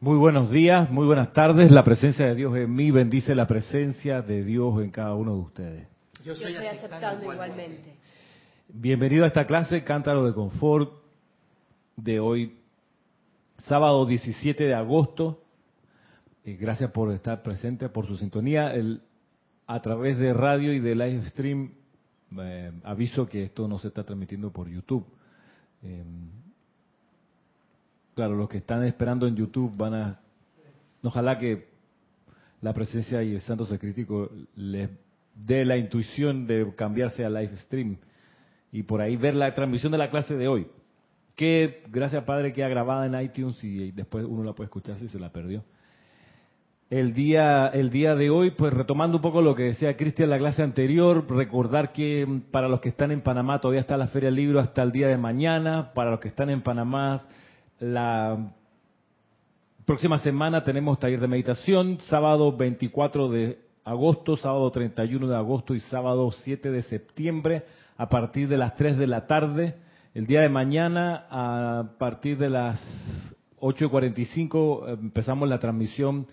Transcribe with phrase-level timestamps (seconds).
[0.00, 1.72] Muy buenos días, muy buenas tardes.
[1.72, 5.40] La presencia de Dios en mí bendice la presencia de Dios en cada uno de
[5.40, 5.88] ustedes.
[6.24, 7.96] Yo estoy, aceptando igualmente.
[8.68, 10.92] Bienvenido a esta clase Cántaro de Confort
[11.96, 12.60] de hoy,
[13.56, 15.42] sábado 17 de agosto.
[16.44, 18.72] Y gracias por estar presente, por su sintonía.
[18.72, 19.02] El,
[19.66, 21.72] a través de radio y de live stream,
[22.38, 25.04] eh, aviso que esto no se está transmitiendo por YouTube.
[25.82, 26.04] Eh,
[28.18, 30.20] claro, los que están esperando en YouTube van a...
[31.04, 31.68] Ojalá que
[32.60, 34.90] la presencia y el santo secrítico les
[35.36, 37.96] dé la intuición de cambiarse a live stream
[38.72, 40.66] y por ahí ver la transmisión de la clase de hoy.
[41.36, 45.20] Que, gracias Padre, queda grabada en iTunes y después uno la puede escuchar si se
[45.20, 45.62] la perdió.
[46.90, 50.30] El día, el día de hoy, pues retomando un poco lo que decía Cristian en
[50.30, 54.26] la clase anterior, recordar que para los que están en Panamá todavía está la Feria
[54.26, 57.22] del Libro hasta el día de mañana, para los que están en Panamá
[57.80, 58.52] la
[59.84, 65.80] próxima semana tenemos taller de meditación, sábado 24 de agosto, sábado 31 de agosto y
[65.80, 67.64] sábado 7 de septiembre
[67.96, 69.76] a partir de las 3 de la tarde.
[70.14, 72.80] El día de mañana a partir de las
[73.60, 76.26] 8.45 empezamos la transmisión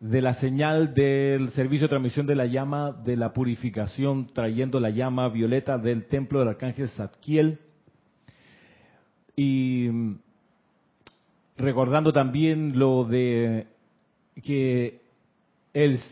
[0.00, 4.90] de la señal del servicio de transmisión de la llama de la purificación, trayendo la
[4.90, 7.58] llama violeta del templo del arcángel Zadkiel.
[9.36, 9.88] Y
[11.56, 13.66] recordando también lo de
[14.42, 15.00] que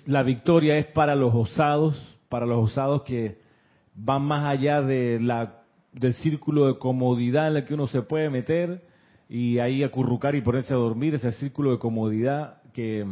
[0.07, 3.39] la victoria es para los osados, para los osados que
[3.95, 5.63] van más allá de la,
[5.93, 8.83] del círculo de comodidad en el que uno se puede meter
[9.29, 13.07] y ahí acurrucar y ponerse a dormir, ese círculo de comodidad que,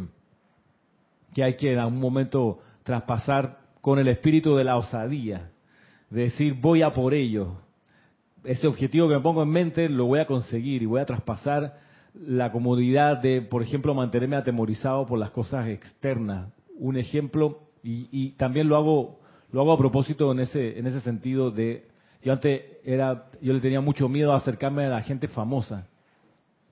[1.33, 5.51] que hay que en algún momento traspasar con el espíritu de la osadía,
[6.09, 7.55] de decir voy a por ello,
[8.43, 11.79] ese objetivo que me pongo en mente lo voy a conseguir y voy a traspasar
[12.13, 16.51] la comodidad de, por ejemplo, mantenerme atemorizado por las cosas externas.
[16.77, 19.19] Un ejemplo, y, también lo hago,
[19.51, 21.87] lo hago a propósito en ese, en ese sentido de,
[22.23, 25.87] yo antes era, yo le tenía mucho miedo a acercarme a la gente famosa,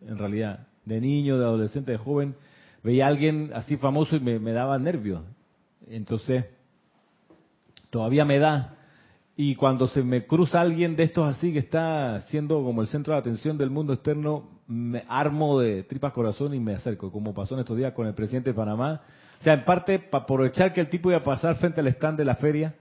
[0.01, 2.35] en realidad, de niño, de adolescente, de joven,
[2.83, 5.23] veía a alguien así famoso y me daba nervios.
[5.88, 6.45] Entonces,
[7.89, 8.75] todavía me da,
[9.41, 13.13] y cuando se me cruza alguien de estos así que está siendo como el centro
[13.13, 17.56] de atención del mundo externo, me armo de tripas corazón y me acerco, como pasó
[17.56, 19.02] en estos días con el presidente de Panamá.
[19.40, 22.19] O sea, en parte, para aprovechar que el tipo iba a pasar frente al stand
[22.19, 22.75] de la feria,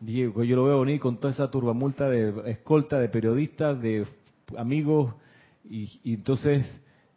[0.00, 4.04] dije, yo lo veo venir con toda esa turbamulta de escolta, de periodistas, de
[4.56, 5.14] amigos,
[5.70, 6.66] y, entonces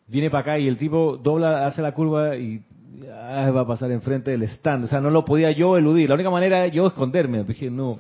[0.07, 2.61] viene para acá y el tipo dobla, hace la curva y
[3.09, 4.85] va a pasar enfrente del stand.
[4.85, 6.09] O sea, no lo podía yo eludir.
[6.09, 7.43] La única manera era yo esconderme.
[7.43, 7.95] Dije, no,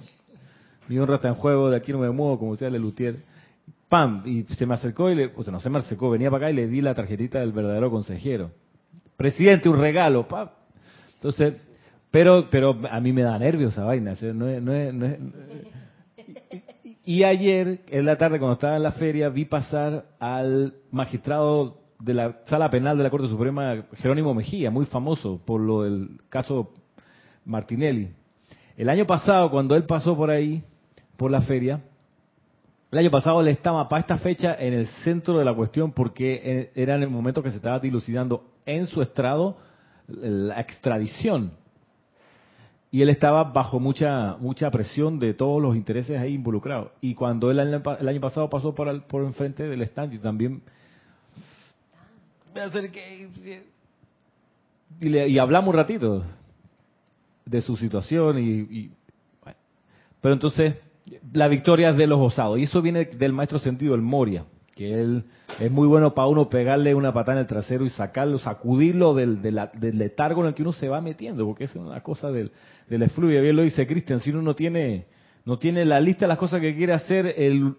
[0.87, 3.30] mi honra está en juego, de aquí no me muevo, como decía Lelutier.
[3.91, 4.23] ¡Pam!
[4.25, 6.51] Y se me acercó y le, o sea, no se me acercó, venía para acá
[6.51, 8.51] y le di la tarjetita del verdadero consejero.
[9.17, 10.47] Presidente, un regalo, ¡pam!
[11.15, 11.55] Entonces,
[12.09, 14.13] pero, pero a mí me da nervios esa vaina.
[17.03, 22.13] y ayer, en la tarde, cuando estaba en la feria, vi pasar al magistrado de
[22.13, 26.71] la sala penal de la Corte Suprema, Jerónimo Mejía, muy famoso por lo del caso
[27.43, 28.13] Martinelli.
[28.77, 30.63] El año pasado, cuando él pasó por ahí,
[31.17, 31.81] por la feria.
[32.91, 36.41] El año pasado él estaba para esta fecha en el centro de la cuestión porque
[36.43, 39.57] eh, era en el momento que se estaba dilucidando en su estrado
[40.07, 41.53] la extradición.
[42.91, 46.91] Y él estaba bajo mucha mucha presión de todos los intereses ahí involucrados.
[46.99, 50.61] Y cuando él el año pasado pasó por, el, por enfrente del stand y también
[52.53, 53.29] me acerqué
[54.99, 56.23] y, hablamos un ratito
[57.45, 58.91] de su situación y
[59.41, 59.57] bueno.
[60.19, 60.75] pero entonces
[61.33, 62.59] la victoria de los osados.
[62.59, 64.45] Y eso viene del maestro sentido, el Moria,
[64.75, 65.25] que él
[65.59, 69.41] es muy bueno para uno pegarle una patada en el trasero y sacarlo, sacudirlo del,
[69.41, 72.51] del, letargo en el que uno se va metiendo, porque es una cosa del,
[72.89, 73.41] del efluvio.
[73.41, 75.05] Bien lo dice Cristian, si uno no tiene,
[75.45, 77.75] no tiene la lista de las cosas que quiere hacer, el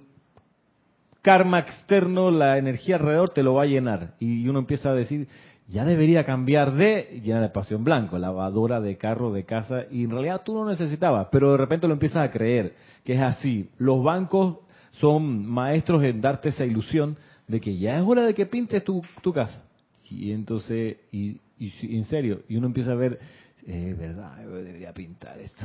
[1.22, 4.14] karma externo, la energía alrededor te lo va a llenar.
[4.18, 5.28] Y uno empieza a decir,
[5.68, 10.10] ya debería cambiar de llenar espacio en blanco, lavadora de carro, de casa, y en
[10.10, 13.70] realidad tú no necesitabas, pero de repente lo empiezas a creer, que es así.
[13.78, 14.58] Los bancos
[14.92, 17.16] son maestros en darte esa ilusión
[17.48, 19.62] de que ya es hora de que pintes tu, tu casa.
[20.10, 23.18] Y entonces, y, en serio, y uno empieza a ver,
[23.66, 25.64] es verdad, debería pintar esto.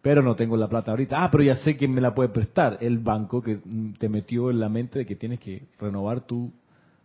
[0.00, 1.22] Pero no tengo la plata ahorita.
[1.22, 2.76] Ah, pero ya sé quién me la puede prestar.
[2.80, 3.58] El banco que
[3.98, 6.50] te metió en la mente de que tienes que renovar tus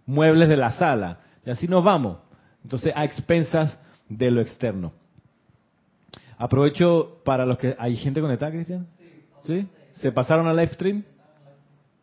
[0.05, 1.19] muebles de la sala
[1.49, 2.19] y así nos vamos.
[2.63, 3.75] Entonces, a expensas
[4.07, 4.93] de lo externo.
[6.37, 7.75] Aprovecho para los que...
[7.79, 8.85] ¿Hay gente conectada, Cristian?
[9.45, 9.67] Sí.
[9.95, 11.03] ¿Se pasaron al live stream?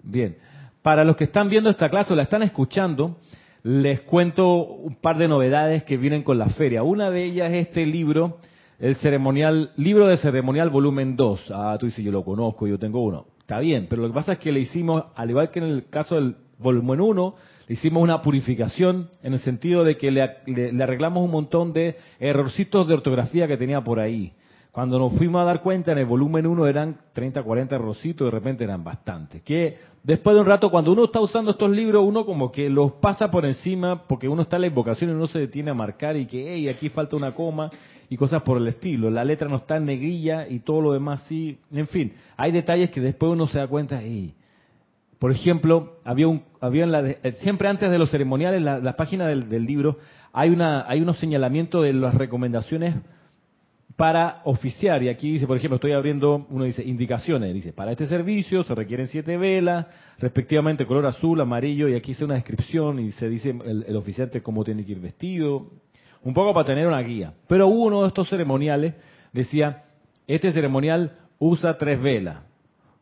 [0.03, 0.37] Bien.
[0.83, 3.19] Para los que están viendo esta clase o la están escuchando,
[3.63, 6.83] les cuento un par de novedades que vienen con la feria.
[6.83, 8.39] Una de ellas es este libro,
[8.81, 11.53] el ceremonial, libro de ceremonial volumen 2.
[11.55, 13.27] Ah, tú dices, yo lo conozco, yo tengo uno.
[13.39, 15.89] Está bien, pero lo que pasa es que le hicimos, al igual que en el
[15.89, 17.35] caso del volumen 1,
[17.69, 22.87] hicimos una purificación en el sentido de que le, le arreglamos un montón de errorcitos
[22.89, 24.33] de ortografía que tenía por ahí.
[24.77, 28.31] Cuando nos fuimos a dar cuenta, en el volumen 1 eran 30, 40 rositos, de
[28.31, 29.41] repente eran bastantes.
[29.41, 32.93] Que después de un rato, cuando uno está usando estos libros, uno como que los
[32.93, 36.15] pasa por encima, porque uno está en la invocación y uno se detiene a marcar
[36.19, 37.71] y que, hey, aquí falta una coma
[38.11, 39.09] y cosas por el estilo.
[39.09, 41.57] La letra no está en negrilla y todo lo demás sí.
[41.73, 44.35] En fin, hay detalles que después uno se da cuenta, hey,
[45.19, 48.97] por ejemplo, había un, había en la eh, siempre antes de los ceremoniales, la, la
[48.97, 49.99] página del, libro,
[50.33, 52.97] hay una, hay unos señalamientos de las recomendaciones
[53.97, 55.03] para oficiar.
[55.03, 58.75] Y aquí dice, por ejemplo, estoy abriendo, uno dice indicaciones, dice, para este servicio se
[58.75, 59.87] requieren siete velas,
[60.19, 64.43] respectivamente color azul, amarillo, y aquí dice una descripción y se dice el, el oficiante
[64.43, 65.71] cómo tiene que ir vestido,
[66.23, 67.33] un poco para tener una guía.
[67.49, 68.95] Pero uno de estos ceremoniales
[69.33, 69.85] decía,
[70.27, 72.43] este ceremonial usa tres velas,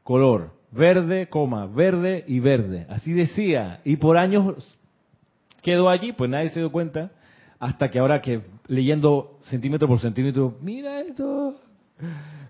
[0.04, 2.86] color verde, coma, verde y verde.
[2.88, 3.80] Así decía.
[3.84, 4.78] Y por años
[5.62, 7.10] quedó allí, pues nadie se dio cuenta
[7.58, 11.56] hasta que ahora que leyendo centímetro por centímetro, mira esto,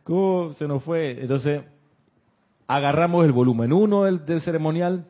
[0.03, 1.21] cómo se nos fue.
[1.21, 1.63] Entonces,
[2.67, 5.07] agarramos el volumen 1 del, ceremonial,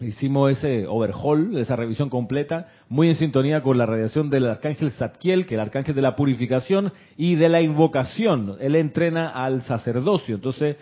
[0.00, 5.46] hicimos ese overhaul, esa revisión completa, muy en sintonía con la radiación del arcángel Zadkiel,
[5.46, 8.56] que es el arcángel de la purificación y de la invocación.
[8.60, 10.36] Él entrena al sacerdocio.
[10.36, 10.76] Entonces,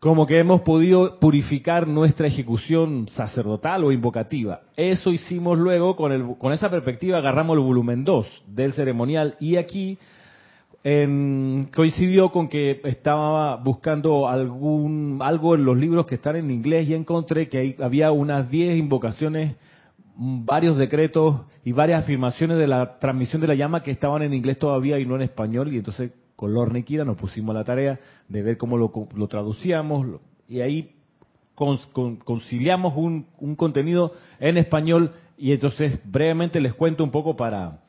[0.00, 4.62] como que hemos podido purificar nuestra ejecución sacerdotal o invocativa.
[4.74, 9.56] Eso hicimos luego con, el, con esa perspectiva, agarramos el volumen 2 del ceremonial y
[9.56, 9.98] aquí
[10.82, 16.94] coincidió con que estaba buscando algún algo en los libros que están en inglés y
[16.94, 19.56] encontré que había unas 10 invocaciones,
[20.16, 24.58] varios decretos y varias afirmaciones de la transmisión de la llama que estaban en inglés
[24.58, 28.40] todavía y no en español y entonces con Lorne Kira nos pusimos la tarea de
[28.40, 30.06] ver cómo lo, lo traducíamos
[30.48, 30.94] y ahí
[31.54, 37.82] conciliamos un, un, contenido en español y entonces brevemente les cuento un poco para,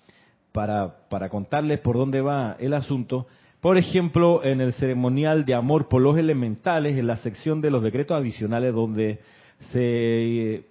[0.52, 3.26] para, para contarles por dónde va el asunto.
[3.62, 7.82] Por ejemplo, en el ceremonial de amor por los elementales, en la sección de los
[7.82, 9.22] decretos adicionales donde
[9.72, 10.66] se,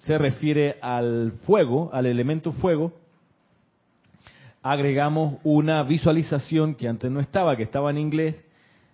[0.00, 2.92] se refiere al fuego, al elemento fuego,
[4.72, 8.36] agregamos una visualización que antes no estaba, que estaba en inglés.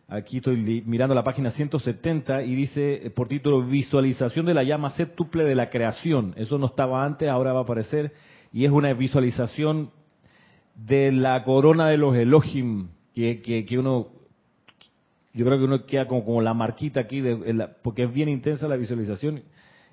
[0.06, 4.90] Aquí estoy mirando la página 170 y dice eh, por título Visualización de la llama
[4.90, 6.34] séptuple de la creación.
[6.36, 8.12] Eso no estaba antes, ahora va a aparecer.
[8.52, 9.90] Y es una visualización
[10.74, 14.08] de la corona de los Elohim, que, uno,
[15.32, 18.76] yo creo que uno queda como, la marquita aquí, de, porque es bien intensa la
[18.76, 19.42] visualización.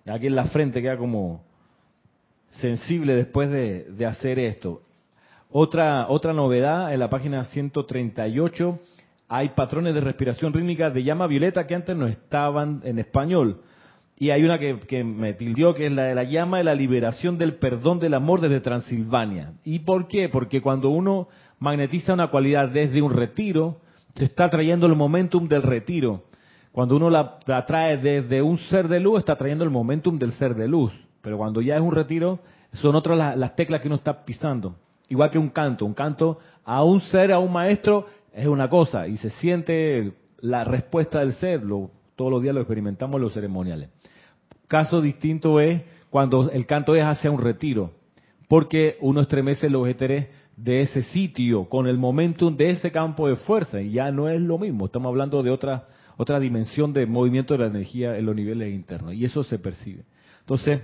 [0.06, 1.44] Aquí en la frente queda como
[2.50, 4.82] sensible después de, de hacer esto.
[5.52, 8.80] Otra, otra novedad en la página 138,
[9.28, 13.62] hay patrones de respiración rítmica de llama violeta que antes no estaban en español.
[14.16, 17.40] Y hay una que, me tildió, que es la de la llama de la liberación
[17.40, 19.54] del perdón del amor desde Transilvania.
[19.64, 20.30] ¿Y por qué?
[20.30, 23.78] Porque cuando uno magnetiza una cualidad desde un retiro,
[24.14, 26.26] se está trayendo el momentum del retiro.
[26.72, 30.54] Cuando uno la, trae desde un ser de luz, está trayendo el momentum del ser
[30.54, 30.94] de luz.
[31.24, 32.38] Pero cuando ya es un retiro,
[32.74, 34.76] son otras las teclas que uno está pisando.
[35.10, 39.08] Igual que un canto, un canto a un ser, a un maestro, es una cosa.
[39.08, 41.62] Y se siente la respuesta del ser,
[42.16, 43.90] todos los días lo experimentamos en los ceremoniales.
[44.68, 47.92] Caso distinto es cuando el canto es hacia un retiro,
[48.48, 53.36] porque uno estremece los éteres de ese sitio con el momentum de ese campo de
[53.36, 53.82] fuerza.
[53.82, 55.88] Y ya no es lo mismo, estamos hablando de otra
[56.18, 59.14] otra dimensión de movimiento de la energía en los niveles internos.
[59.14, 60.04] Y eso se percibe.
[60.42, 60.82] Entonces,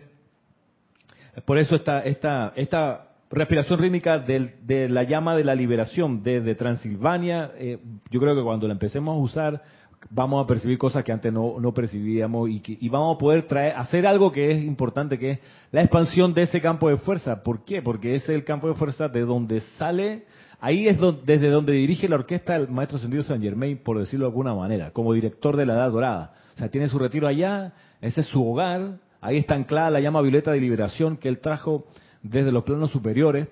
[1.44, 7.52] por eso esta esta esta respiración rítmica de la llama de la liberación desde Transilvania,
[7.58, 9.62] eh, yo creo que cuando la empecemos a usar
[10.10, 13.48] vamos a percibir cosas que antes no, no percibíamos y, que, y vamos a poder
[13.48, 15.40] traer, hacer algo que es importante, que es
[15.72, 17.42] la expansión de ese campo de fuerza.
[17.44, 17.82] ¿Por qué?
[17.82, 20.26] Porque ese es el campo de fuerza de donde sale,
[20.60, 24.32] ahí es desde donde dirige la orquesta el maestro Sendido San Germain, por decirlo de
[24.32, 26.34] alguna manera, como director de la Edad Dorada.
[26.54, 30.22] O sea, tiene su retiro allá, ese es su hogar, ahí está anclada la llama
[30.22, 31.88] violeta de liberación que él trajo
[32.30, 33.48] desde los planos superiores,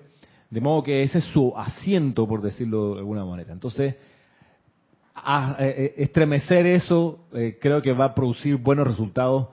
[0.50, 3.52] de modo que ese es su asiento, por decirlo de alguna manera.
[3.52, 9.48] Entonces, eh, eh, estremecer eso eh, creo que va a producir buenos resultados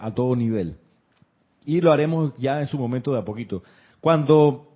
[0.00, 0.76] a todo nivel.
[1.66, 3.62] Y lo haremos ya en su momento de a poquito.
[4.00, 4.66] Cuando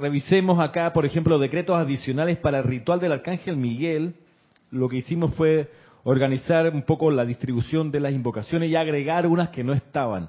[0.00, 4.16] revisemos acá, por ejemplo, decretos adicionales para el ritual del Arcángel Miguel,
[4.72, 5.70] lo que hicimos fue
[6.02, 10.28] organizar un poco la distribución de las invocaciones y agregar unas que no estaban.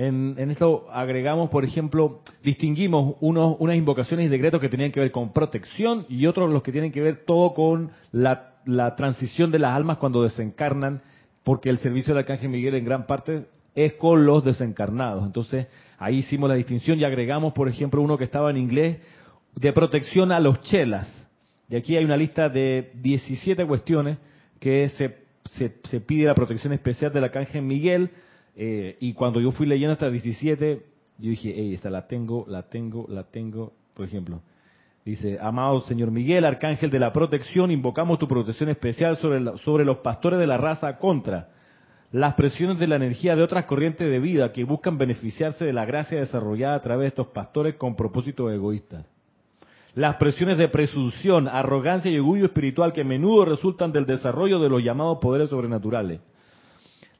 [0.00, 5.10] En, esto agregamos, por ejemplo, distinguimos unos, unas invocaciones y decretos que tenían que ver
[5.10, 8.54] con protección y otros los que tienen que ver todo con la,
[8.96, 11.02] transición de las almas cuando desencarnan,
[11.42, 15.26] porque el servicio del Arcángel Miguel en gran parte es con los desencarnados.
[15.26, 15.66] Entonces,
[15.98, 18.98] ahí hicimos la distinción y agregamos, por ejemplo, uno que estaba en inglés,
[19.56, 21.08] de protección a los chelas.
[21.68, 24.18] Y aquí hay una lista de 17 cuestiones
[24.60, 25.16] que se,
[25.82, 28.10] se, pide la protección especial del Arcángel Miguel.
[28.60, 30.82] Eh, y cuando yo fui leyendo estas 17,
[31.18, 33.72] yo dije, hey, esta la tengo, la tengo, la tengo.
[33.94, 34.40] Por ejemplo,
[35.04, 39.98] dice, amado Señor Miguel, Arcángel de la protección, invocamos tu protección especial sobre, sobre los
[39.98, 41.50] pastores de la raza contra
[42.10, 45.84] las presiones de la energía de otras corrientes de vida que buscan beneficiarse de la
[45.84, 49.06] gracia desarrollada a través de estos pastores con propósitos egoístas.
[49.94, 54.68] Las presiones de presunción, arrogancia y orgullo espiritual que a menudo resultan del desarrollo de
[54.68, 56.20] los llamados poderes sobrenaturales.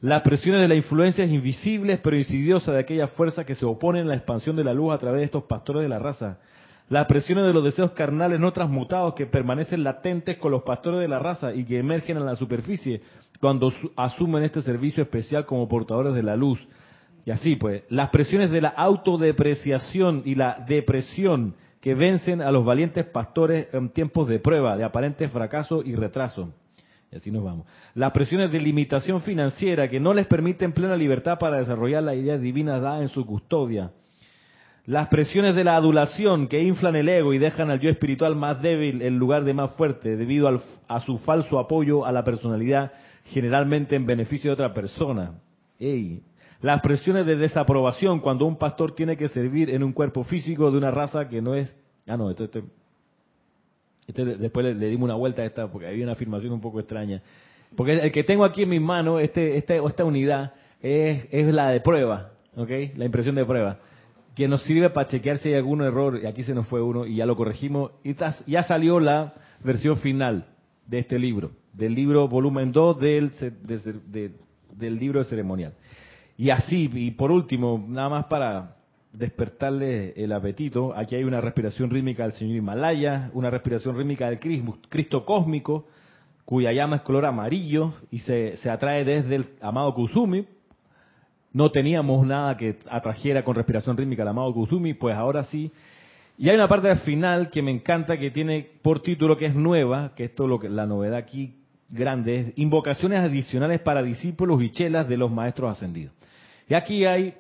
[0.01, 4.11] Las presiones de las influencias invisibles pero insidiosas de aquellas fuerzas que se oponen a
[4.11, 6.39] la expansión de la luz a través de estos pastores de la raza
[6.89, 11.09] las presiones de los deseos carnales no transmutados que permanecen latentes con los pastores de
[11.09, 13.03] la raza y que emergen en la superficie
[13.41, 16.59] cuando asumen este servicio especial como portadores de la luz.
[17.27, 22.65] Y así pues, las presiones de la autodepreciación y la depresión que vencen a los
[22.65, 26.55] valientes pastores en tiempos de prueba, de aparente fracaso y retraso.
[27.11, 27.67] Y así nos vamos.
[27.95, 32.37] Las presiones de limitación financiera que no les permiten plena libertad para desarrollar la idea
[32.39, 33.91] divina da en su custodia
[34.89, 38.63] las presiones de la adulación que inflan el ego y dejan al yo espiritual más
[38.63, 40.49] débil en lugar de más fuerte debido
[40.89, 42.93] a su falso apoyo a la personalidad,
[43.27, 45.35] generalmente en beneficio de otra persona.
[46.63, 50.79] Las presiones de desaprobación cuando un pastor tiene que servir en un cuerpo físico de
[50.79, 51.77] una raza que no es...
[52.07, 52.49] Ah, no, esto,
[54.13, 57.23] después le, dimos una vuelta a esta porque había una afirmación un poco extraña.
[57.77, 61.71] Porque el que tengo aquí en mis manos, este, este, esta unidad, es, es la
[61.71, 62.71] de prueba, ¿ok?
[62.97, 63.79] La impresión de prueba
[64.39, 67.05] que nos sirve para chequear si hay algún error, y aquí se nos fue uno,
[67.05, 68.15] y ya lo corregimos, y
[68.47, 69.35] ya salió la
[69.65, 70.47] versión final
[70.87, 73.33] de este libro, del libro volumen 2 del,
[74.77, 75.75] del libro de ceremonial.
[76.37, 78.77] Y así, y por último, nada más para
[79.13, 84.39] despertarle el apetito, aquí hay una respiración rítmica del señor Himalaya, una respiración rítmica del
[84.89, 85.87] Cristo cósmico,
[86.45, 90.47] cuya llama es color amarillo y se, se atrae desde el amado Kusumi,
[91.53, 95.73] no teníamos nada que atrajera con respiración rítmica al amado Kusumi, pues ahora sí.
[96.37, 99.55] Y hay una parte al final que me encanta, que tiene por título que es
[99.55, 101.55] nueva, que esto es lo que la novedad aquí
[101.89, 106.15] grande es invocaciones adicionales para discípulos y chelas de los maestros ascendidos.
[106.69, 107.35] Y aquí hay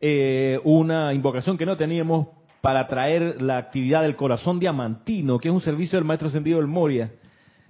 [0.00, 2.28] eh, una invocación que no teníamos
[2.60, 6.66] para traer la actividad del corazón diamantino, que es un servicio del maestro ascendido del
[6.66, 7.12] Moria,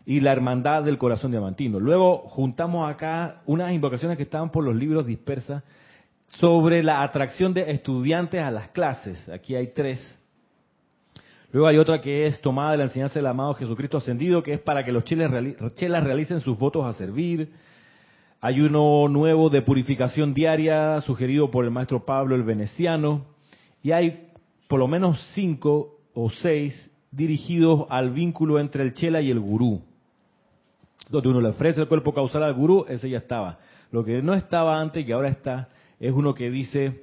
[0.07, 1.81] y la hermandad del corazón diamantino.
[1.81, 5.65] Luego juntamos acá unas invocaciones que estaban por los libros dispersas
[6.39, 9.29] sobre la atracción de estudiantes a las clases.
[9.29, 10.01] Aquí hay tres.
[11.53, 14.61] Luego hay otra que es tomada de la enseñanza del amado Jesucristo ascendido, que es
[14.61, 17.51] para que los chelas, realicen sus votos a servir.
[18.47, 23.27] Hay uno nuevo de purificación diaria, sugerido por el maestro Pablo el Veneciano.
[23.83, 24.29] Y hay
[24.69, 29.83] por lo menos cinco o seis dirigidos al vínculo entre el chela y el gurú
[31.11, 33.59] donde uno le ofrece el cuerpo causal al gurú, ese ya estaba.
[33.91, 37.03] Lo que no estaba antes y que ahora está, es uno que dice,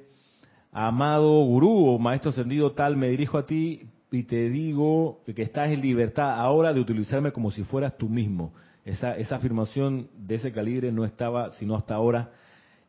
[0.72, 5.68] amado gurú o maestro ascendido tal, me dirijo a ti y te digo que estás
[5.68, 8.54] en libertad ahora de utilizarme como si fueras tú mismo.
[8.84, 12.32] Esa, esa afirmación de ese calibre no estaba sino hasta ahora.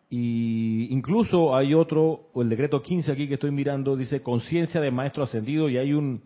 [0.09, 5.23] Y incluso hay otro, el decreto 15 aquí que estoy mirando, dice conciencia de maestro
[5.23, 6.21] ascendido y hay un,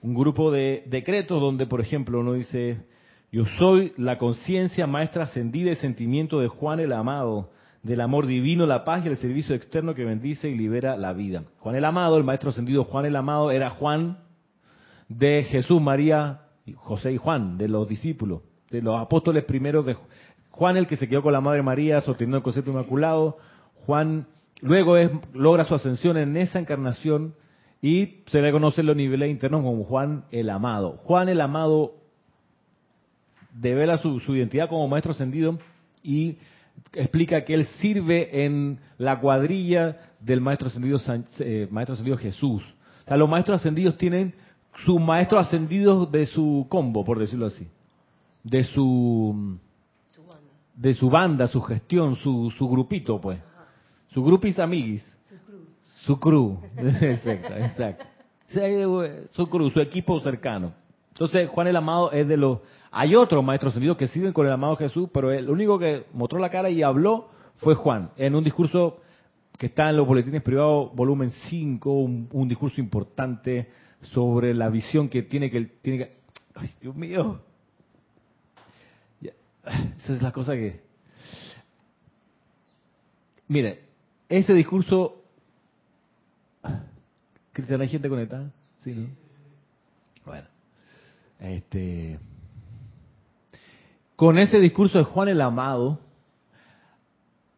[0.00, 2.78] un grupo de decretos donde, por ejemplo, uno dice
[3.32, 7.50] yo soy la conciencia maestra ascendida y sentimiento de Juan el Amado,
[7.84, 11.44] del amor divino, la paz y el servicio externo que bendice y libera la vida.
[11.60, 14.18] Juan el Amado, el maestro ascendido Juan el Amado, era Juan
[15.08, 16.40] de Jesús, María,
[16.74, 19.96] José y Juan, de los discípulos, de los apóstoles primeros de
[20.50, 23.38] Juan el que se quedó con la Madre María sosteniendo el concepto inmaculado.
[23.86, 24.26] Juan
[24.60, 27.34] luego es, logra su ascensión en esa encarnación
[27.82, 30.98] y se le conoce los niveles internos como Juan el Amado.
[31.04, 31.94] Juan el Amado
[33.54, 35.58] devela su, identidad como maestro ascendido
[36.02, 36.36] y
[36.92, 41.00] explica que él sirve en la cuadrilla del maestro ascendido,
[41.38, 42.62] eh, maestro ascendido Jesús.
[43.04, 44.34] O sea, los maestros ascendidos tienen
[44.84, 47.66] su maestro ascendido de su combo, por decirlo así.
[48.42, 49.58] De su,
[50.74, 53.38] de su banda, su gestión, su, su grupito, pues.
[54.08, 55.04] Su grupis amiguis.
[56.04, 56.58] Su crew.
[56.76, 58.04] exacto, exacto.
[59.32, 60.72] Su crew, su equipo cercano.
[61.10, 64.52] Entonces, Juan el Amado es de los hay otros maestros ascendidos que sirven con el
[64.52, 68.42] amado Jesús, pero el único que mostró la cara y habló fue Juan, en un
[68.42, 68.98] discurso
[69.56, 73.68] que está en los boletines privados, volumen 5, un, discurso importante
[74.00, 75.60] sobre la visión que tiene que...
[75.82, 76.20] Tiene que
[76.54, 77.42] ¡Ay, Dios mío!
[79.98, 80.80] Esa es la cosa que...
[83.48, 83.84] Mire,
[84.28, 85.22] ese discurso...
[87.52, 88.50] Cristian, ¿hay gente conectada?
[88.80, 89.08] Sí, ¿no?
[90.24, 90.48] Bueno.
[91.38, 92.18] Este...
[94.16, 95.98] Con ese discurso de Juan el Amado,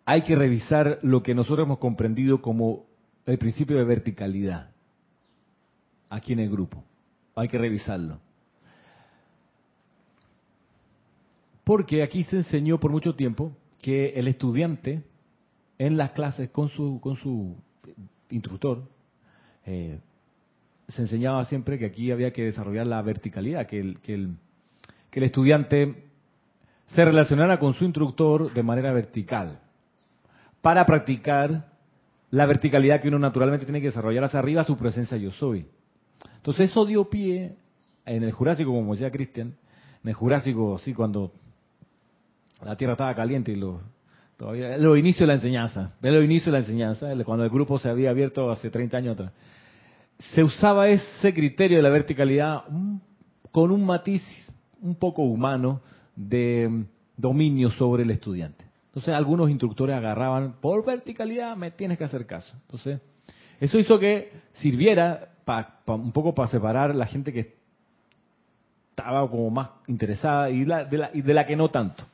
[0.04, 2.86] hay que revisar lo que nosotros hemos comprendido como
[3.26, 4.70] el principio de verticalidad
[6.08, 6.84] aquí en el grupo.
[7.34, 8.20] Hay que revisarlo.
[11.64, 15.02] Porque aquí se enseñó por mucho tiempo que el estudiante
[15.78, 17.56] en las clases con su, con su
[18.30, 18.84] instructor
[19.66, 19.98] eh,
[20.88, 24.36] se enseñaba siempre que aquí había que desarrollar la verticalidad, que el, que el,
[25.10, 26.04] que el estudiante
[26.86, 29.60] se relacionara con su instructor de manera vertical
[30.60, 31.72] para practicar
[32.30, 35.66] la verticalidad que uno naturalmente tiene que desarrollar hacia arriba, su presencia yo soy.
[36.36, 37.56] Entonces eso dio pie
[38.06, 39.54] en el Jurásico, como decía Cristian,
[40.02, 41.32] en el Jurásico, sí, cuando
[42.64, 43.80] la Tierra estaba caliente y lo,
[44.36, 47.78] todavía, los inicios de la enseñanza, de los inicios de la enseñanza, cuando el grupo
[47.78, 49.32] se había abierto hace 30 años atrás,
[50.34, 52.62] se usaba ese criterio de la verticalidad
[53.50, 54.22] con un matiz
[54.80, 55.80] un poco humano
[56.14, 56.84] de
[57.16, 58.64] dominio sobre el estudiante.
[58.86, 62.52] Entonces algunos instructores agarraban, por verticalidad me tienes que hacer caso.
[62.66, 63.00] Entonces,
[63.58, 65.30] eso hizo que sirviera
[65.86, 67.54] un poco para separar la gente que
[68.90, 72.04] estaba como más interesada y, de, la, y de la que no tanto.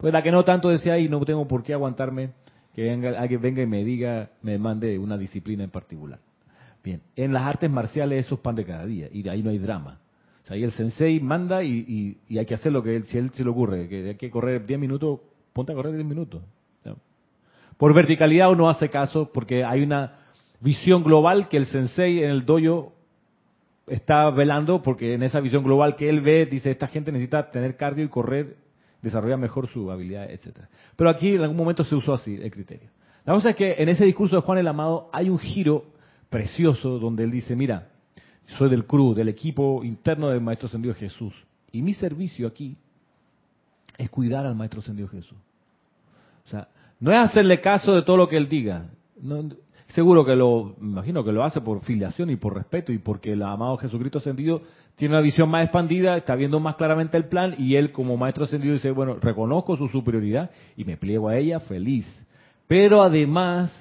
[0.00, 2.30] Pues la que no tanto decía, y no tengo por qué aguantarme
[2.74, 6.18] que venga, alguien venga y me diga, me mande una disciplina en particular.
[6.82, 9.58] Bien, en las artes marciales eso es pan de cada día, y ahí no hay
[9.58, 10.00] drama.
[10.42, 13.30] O sea, ahí el sensei manda y, hay que hacer lo que él, si él
[13.30, 15.20] se le ocurre, que hay que correr 10 minutos,
[15.52, 16.42] ponte a correr 10 minutos.
[17.76, 20.18] Por verticalidad uno hace caso porque hay una
[20.60, 22.92] visión global que el sensei en el dojo
[23.86, 27.78] está velando porque en esa visión global que él ve dice esta gente necesita tener
[27.78, 28.56] cardio y correr,
[29.02, 30.68] desarrollar mejor su habilidad, etcétera.
[30.96, 32.90] Pero aquí en algún momento se usó así el criterio.
[33.24, 35.84] La cosa es que en ese discurso de Juan el Amado hay un giro
[36.28, 37.88] precioso donde él dice, mira,
[38.58, 41.34] soy del CRU, del equipo interno del Maestro Ascendido Jesús,
[41.72, 42.76] y mi servicio aquí
[43.98, 45.38] es cuidar al Maestro Ascendido Jesús.
[46.46, 48.88] O sea, no es hacerle caso de todo lo que él diga.
[49.94, 53.42] Seguro que lo, imagino que lo hace por filiación y por respeto y porque el
[53.42, 54.62] amado Jesucristo ascendido
[54.96, 58.44] tiene una visión más expandida, está viendo más claramente el plan y él como maestro
[58.44, 62.06] ascendido dice, bueno, reconozco su superioridad y me pliego a ella feliz.
[62.66, 63.72] Pero además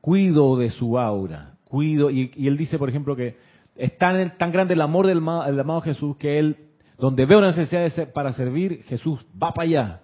[0.00, 3.36] cuido de su aura, cuido, y, él dice, por ejemplo, que
[3.76, 6.56] es tan, tan grande el amor del, del amado Jesús que él
[6.98, 10.00] donde veo una necesidad para servir, Jesús va para allá.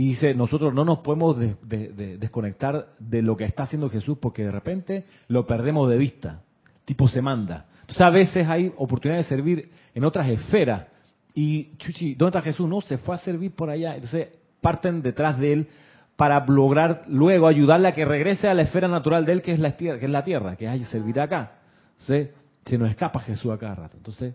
[0.00, 4.50] Y dice, nosotros no nos podemos desconectar de lo que está haciendo Jesús porque de
[4.50, 6.40] repente lo perdemos de vista.
[6.86, 7.66] Tipo se manda.
[7.82, 10.86] Entonces a veces hay oportunidad de servir en otras esferas.
[11.34, 12.66] Y, chuchi, ¿dónde está Jesús?
[12.66, 13.94] No, se fue a servir por allá.
[13.94, 14.28] Entonces
[14.62, 15.68] parten detrás de él
[16.16, 19.58] para lograr luego ayudarle a que regrese a la esfera natural de él, que es
[19.58, 21.58] la tierra, que es la tierra, que hay servir acá.
[21.98, 22.30] Entonces,
[22.64, 23.98] se nos escapa Jesús a rato.
[23.98, 24.34] Entonces,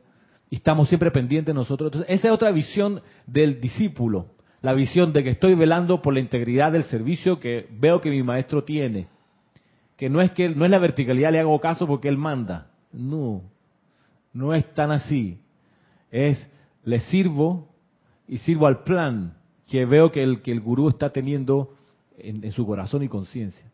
[0.51, 1.87] estamos siempre pendientes nosotros.
[1.87, 4.34] Entonces, esa es otra visión del discípulo,
[4.65, 8.23] la visión de que estoy velando por la integridad del servicio que veo que mi
[8.23, 9.05] maestro tiene.
[9.95, 12.71] Que no es que no es la verticalidad, le hago caso porque él manda.
[12.91, 13.43] No,
[14.33, 15.39] no es tan así.
[16.09, 16.49] Es,
[16.83, 17.69] le sirvo
[18.27, 21.75] y sirvo al plan que veo que el, que el gurú está teniendo
[22.17, 23.71] en, su corazón y conciencia.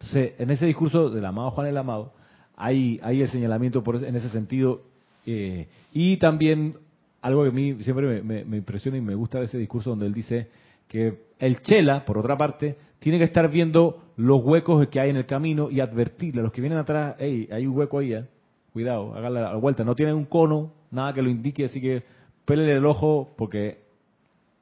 [0.00, 2.14] Entonces, en ese discurso del amado Juan el Amado,
[2.56, 4.80] hay, hay el señalamiento por, en ese sentido
[5.26, 6.78] eh, y también
[7.26, 10.14] algo que a mí siempre me, impresiona y me gusta de ese discurso donde él
[10.14, 10.48] dice
[10.86, 15.16] que el chela, por otra parte, tiene que estar viendo los huecos que hay en
[15.16, 18.24] el camino y advertirle a los que vienen atrás, hey, hay un hueco ahí, eh,
[18.72, 22.04] cuidado, hágale la vuelta, no tiene un cono, nada que lo indique, así que
[22.44, 23.80] pélele el ojo porque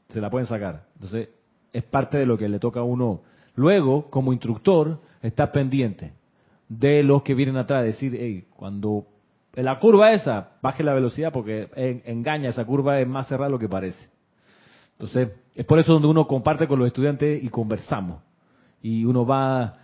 [0.08, 0.86] se la pueden sacar.
[0.94, 1.28] Entonces,
[1.70, 3.20] es parte de lo que le toca a uno.
[3.56, 6.12] Luego, como instructor, está pendiente
[6.68, 9.06] de los que vienen atrás, decir, hey, cuando
[9.62, 11.68] la curva esa, baje la velocidad porque
[12.06, 14.08] engaña, esa curva es más cerrada de lo que parece.
[14.92, 18.22] Entonces, es por eso donde uno comparte con los estudiantes y conversamos.
[18.82, 19.78] Y uno va...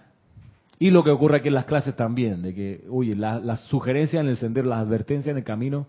[0.78, 4.30] Y lo que ocurre aquí en las clases también, de que, oye, las sugerencias en
[4.30, 5.86] el sendero, las advertencias en el camino,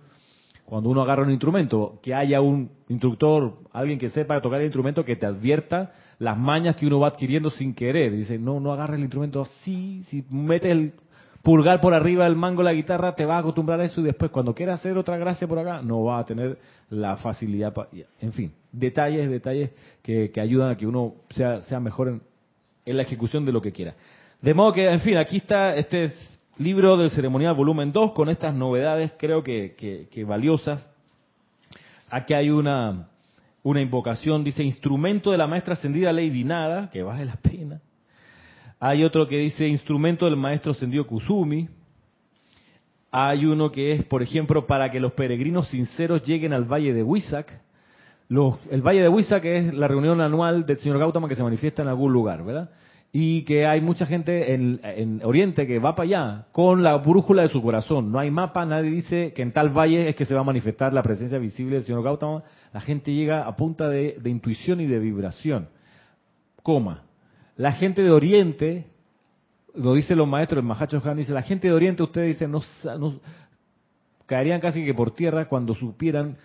[0.65, 5.05] cuando uno agarra un instrumento, que haya un instructor, alguien que sepa tocar el instrumento,
[5.05, 8.11] que te advierta las mañas que uno va adquiriendo sin querer.
[8.11, 10.93] Dice, no, no agarres el instrumento así, si metes el
[11.43, 14.03] pulgar por arriba del mango de la guitarra, te va a acostumbrar a eso y
[14.03, 16.57] después cuando quieras hacer otra gracia por acá, no va a tener
[16.89, 17.73] la facilidad.
[18.19, 22.21] en fin, detalles, detalles que, ayudan a que uno sea, sea mejor en,
[22.85, 23.95] la ejecución de lo que quiera.
[24.41, 26.11] De modo que, en fin, aquí está este
[26.57, 29.75] libro del ceremonial volumen 2 con estas novedades, creo que,
[30.09, 30.87] que valiosas.
[32.09, 33.07] Aquí hay una,
[33.63, 37.81] una invocación, dice instrumento de la maestra ascendida Lady Nada, que vale la pena.
[38.83, 41.69] Hay otro que dice instrumento del maestro ascendido Kusumi.
[43.11, 47.03] Hay uno que es, por ejemplo, para que los peregrinos sinceros lleguen al Valle de
[47.03, 47.61] Huizac.
[48.29, 51.89] el Valle de Huizac es la reunión anual del señor Gautama que se manifiesta en
[51.89, 52.71] algún lugar, ¿verdad?
[53.13, 57.49] y que hay mucha gente en, Oriente que va para allá con la brújula de
[57.49, 58.11] su corazón.
[58.11, 60.93] No hay mapa, nadie dice que en tal valle es que se va a manifestar
[60.93, 62.43] la presencia visible del señor Gautama.
[62.73, 65.67] La gente llega a punta de, intuición y de vibración.
[66.63, 67.03] Coma.
[67.57, 68.85] La gente de Oriente,
[69.75, 72.61] lo dicen los maestros, el Mahacho Han dice, la gente de Oriente, ustedes dicen, no,
[72.97, 73.19] no
[74.25, 76.37] caerían casi que por tierra cuando supieran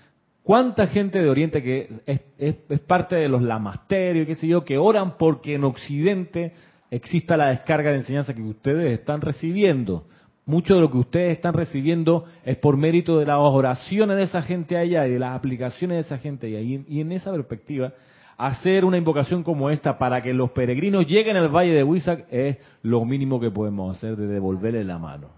[0.47, 5.19] ¿Cuánta gente de Oriente que es, parte de los lamasterios, qué sé yo, que oran
[5.19, 6.53] porque en Occidente
[6.89, 10.07] exista la descarga de enseñanza que ustedes están recibiendo?
[10.45, 14.41] Mucho de lo que ustedes están recibiendo es por mérito de las oraciones de esa
[14.41, 16.61] gente allá y de las aplicaciones de esa gente allá.
[16.61, 17.93] Y, en esa perspectiva,
[18.37, 22.59] hacer una invocación como esta para que los peregrinos lleguen al Valle de Huizac es
[22.83, 25.29] lo mínimo que podemos hacer de devolverle la mano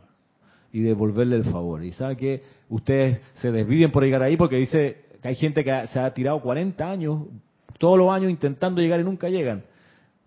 [0.73, 1.85] y devolverle el favor.
[1.85, 5.87] Y sabe que ustedes se desviven por llegar ahí porque dice que hay gente que
[5.89, 7.23] se ha tirado 40 años,
[7.79, 9.63] todos los años intentando llegar y nunca llegan.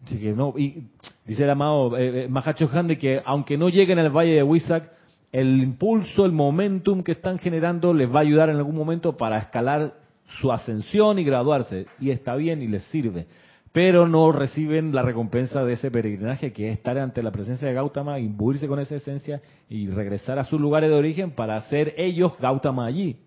[0.08, 0.88] que no, y
[1.26, 4.90] dice el amado eh, eh Mahacho que aunque no lleguen al valle de Huizac,
[5.32, 9.38] el impulso, el momentum que están generando les va a ayudar en algún momento para
[9.38, 10.01] escalar
[10.40, 11.88] su ascensión y graduarse.
[12.00, 13.28] Y está bien y les sirve
[13.72, 17.74] pero no reciben la recompensa de ese peregrinaje que es estar ante la presencia de
[17.74, 22.34] Gautama, imbuirse con esa esencia y regresar a sus lugares de origen para hacer ellos
[22.40, 23.18] Gautama allí.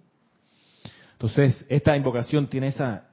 [1.13, 3.09] Entonces, esta invocación tiene esa,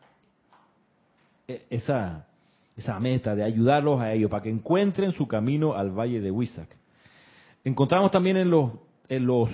[1.48, 2.28] e, esa,
[2.76, 6.68] esa meta de ayudarlos a ellos para que encuentren su camino al valle de Huizac.
[7.64, 8.72] Encontramos también en los,
[9.08, 9.50] en los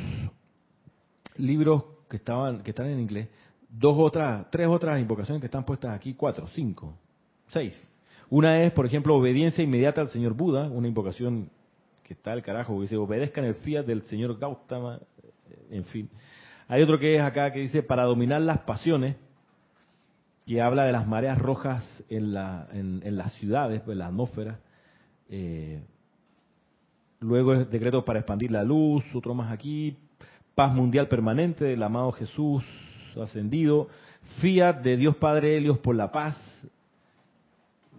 [1.38, 3.28] libros que, estaban, que están en inglés
[3.70, 6.96] dos otras, tres otras invocaciones que están puestas aquí, cuatro, cinco,
[7.50, 7.74] Seis.
[8.30, 11.50] Una es, por ejemplo, obediencia inmediata al señor Buda, una invocación
[12.04, 15.00] que está al carajo, que dice, obedezcan el fiat del señor Gautama,
[15.70, 16.10] en fin.
[16.68, 19.16] Hay otro que es acá que dice, para dominar las pasiones,
[20.46, 24.60] que habla de las mareas rojas en, la, en, las ciudades, en la atmósfera.
[25.30, 25.82] Eh,
[27.20, 29.98] luego es decreto para expandir la luz, otro más aquí,
[30.56, 32.64] paz mundial permanente del amado Jesús
[33.24, 33.88] ascendido,
[34.42, 36.38] fiat de Dios Padre Helios por la paz,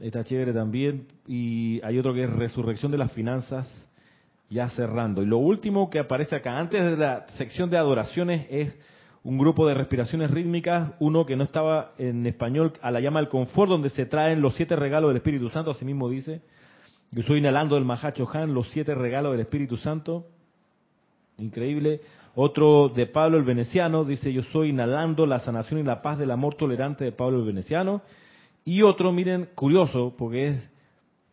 [0.00, 1.07] está chévere también.
[1.26, 3.68] Y hay otro que es Resurrección de las Finanzas,
[4.50, 5.22] ya cerrando.
[5.22, 8.74] Y lo último que aparece acá, antes de la sección de adoraciones, es
[9.24, 13.28] un grupo de respiraciones rítmicas, uno que no estaba en español, a la llama del
[13.28, 16.40] confort, donde se traen los siete regalos del Espíritu Santo, así mismo dice.
[17.11, 20.26] Yo estoy inhalando del Mahacho Han, los siete regalos del Espíritu Santo.
[21.38, 22.00] Increíble.
[22.35, 26.31] Otro de Pablo el Veneciano, dice, yo soy inhalando la sanación y la paz del
[26.31, 28.03] amor tolerante de Pablo el Veneciano.
[28.64, 30.71] Y otro, miren, curioso, porque es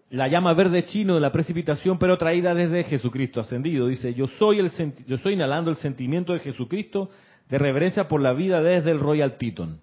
[0.10, 3.88] la llama verde chino de la precipitación, pero traída desde Jesucristo ascendido.
[3.88, 4.72] Dice, yo soy, el,
[5.06, 7.10] yo soy inhalando el sentimiento de Jesucristo
[7.50, 9.80] de reverencia por la vida desde el Royal Teton.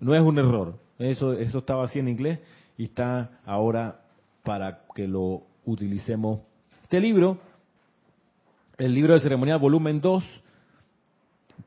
[0.00, 0.74] No es un error.
[0.98, 2.40] Eso, eso estaba así en inglés
[2.76, 4.00] y está ahora
[4.42, 6.40] para que lo utilicemos.
[6.82, 7.38] Este libro,
[8.78, 10.24] el libro de ceremonial volumen 2,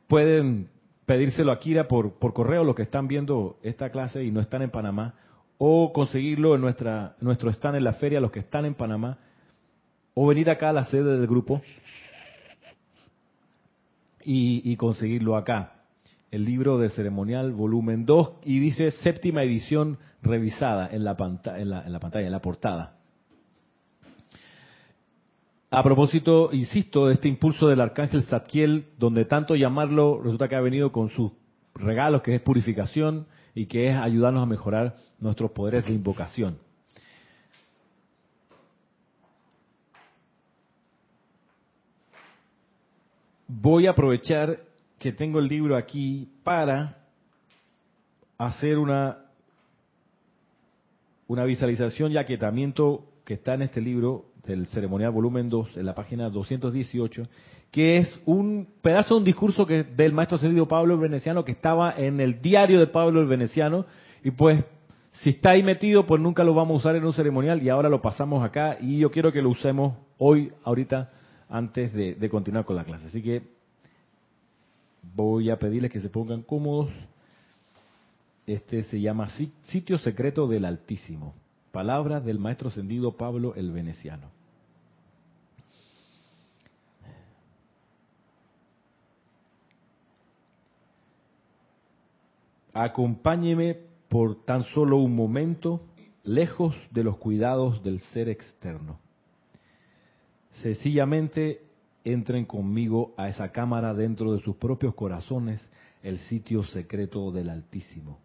[0.08, 0.70] pueden
[1.06, 4.62] pedírselo a Kira por, por correo, los que están viendo esta clase y no están
[4.62, 5.14] en Panamá,
[5.58, 9.20] o conseguirlo en nuestra, nuestro stand en la feria, los que están en Panamá,
[10.14, 11.62] o venir acá a la sede del grupo
[14.24, 15.74] y, conseguirlo acá.
[16.32, 21.16] El libro de ceremonial, volumen 2, y dice séptima edición revisada en la,
[21.58, 22.98] en la, en la pantalla, en la portada.
[25.72, 30.62] A propósito, insisto, de este impulso del arcángel Zadkiel, donde tanto llamarlo, resulta que ha
[30.62, 31.32] venido con sus
[31.74, 36.60] regalos, que es purificación y que es ayudarnos a mejorar nuestros poderes de invocación.
[43.48, 44.60] Voy a aprovechar
[45.00, 47.06] que tengo el libro aquí para
[48.38, 49.18] hacer una,
[51.28, 55.96] una visualización y aquietamiento que está en este libro del ceremonial volumen 2, en la
[55.96, 57.28] página 218,
[57.72, 61.52] que es un pedazo de un discurso que del maestro Sergio Pablo el Veneciano que
[61.52, 63.86] estaba en el diario de Pablo el Veneciano
[64.24, 64.64] y pues
[65.12, 67.90] si está ahí metido pues nunca lo vamos a usar en un ceremonial y ahora
[67.90, 71.12] lo pasamos acá y yo quiero que lo usemos hoy, ahorita,
[71.50, 73.08] antes de, continuar con la clase.
[73.08, 73.44] Así que
[75.16, 76.90] voy a pedirles que se pongan cómodos.
[78.48, 79.30] Este se llama
[79.68, 81.34] Sitio Secreto del Altísimo.
[81.72, 84.35] Palabras del maestro ascendido Pablo el Veneciano.
[92.76, 95.82] Acompáñeme por tan solo un momento
[96.24, 99.00] lejos de los cuidados del ser externo.
[100.62, 101.62] Sencillamente
[102.04, 105.62] entren conmigo a esa cámara dentro de sus propios corazones,
[106.04, 108.20] el sitio secreto del Altísimo.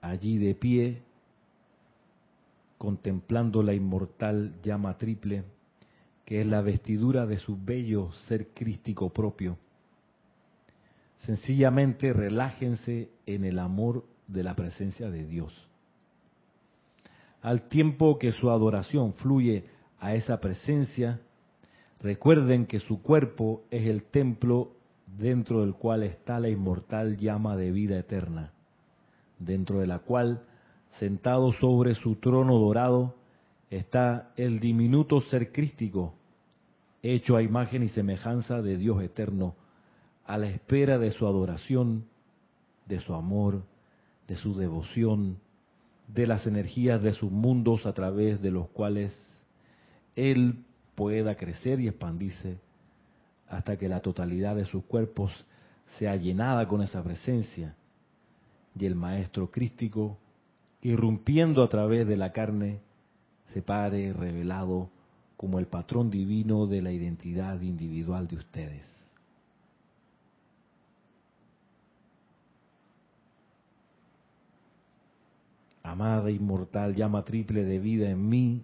[0.00, 1.02] Allí de pie,
[2.76, 5.44] contemplando la inmortal llama triple,
[6.24, 9.58] que es la vestidura de su bello ser crístico propio.
[11.20, 15.68] Sencillamente relájense en el amor de la presencia de Dios.
[17.42, 19.64] Al tiempo que su adoración fluye
[19.98, 21.20] a esa presencia,
[22.00, 24.72] recuerden que su cuerpo es el templo
[25.18, 28.52] dentro del cual está la inmortal llama de vida eterna,
[29.38, 30.42] dentro de la cual,
[30.98, 33.14] sentado sobre su trono dorado,
[33.70, 36.14] está el diminuto ser crístico,
[37.02, 39.54] hecho a imagen y semejanza de Dios eterno,
[40.30, 42.04] a la espera de su adoración,
[42.86, 43.64] de su amor,
[44.28, 45.38] de su devoción,
[46.06, 49.12] de las energías de sus mundos a través de los cuales
[50.14, 50.62] Él
[50.94, 52.58] pueda crecer y expandirse
[53.48, 55.32] hasta que la totalidad de sus cuerpos
[55.98, 57.74] sea llenada con esa presencia
[58.78, 60.16] y el Maestro Crístico,
[60.80, 62.78] irrumpiendo a través de la carne,
[63.52, 64.90] se pare revelado
[65.36, 68.99] como el patrón divino de la identidad individual de ustedes.
[75.90, 78.62] Amada inmortal llama triple de vida en mí,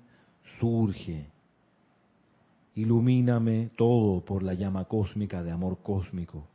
[0.61, 1.27] surge.
[2.77, 6.47] Ilumíname todo por la llama cósmica de amor cósmico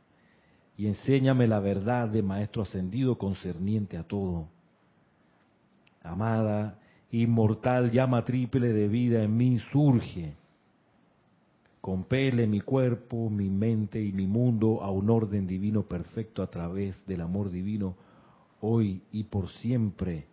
[0.78, 4.48] y enséñame la verdad de Maestro ascendido concerniente a todo.
[6.02, 6.78] Amada,
[7.10, 10.36] inmortal llama triple de vida en mí surge.
[11.82, 17.06] Compele mi cuerpo, mi mente y mi mundo a un orden divino perfecto a través
[17.06, 17.94] del amor divino,
[18.62, 20.31] hoy y por siempre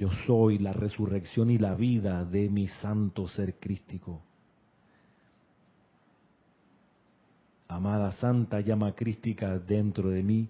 [0.00, 4.22] Yo soy la resurrección y la vida de mi santo ser crístico.
[7.68, 10.48] Amada Santa llama crística dentro de mí,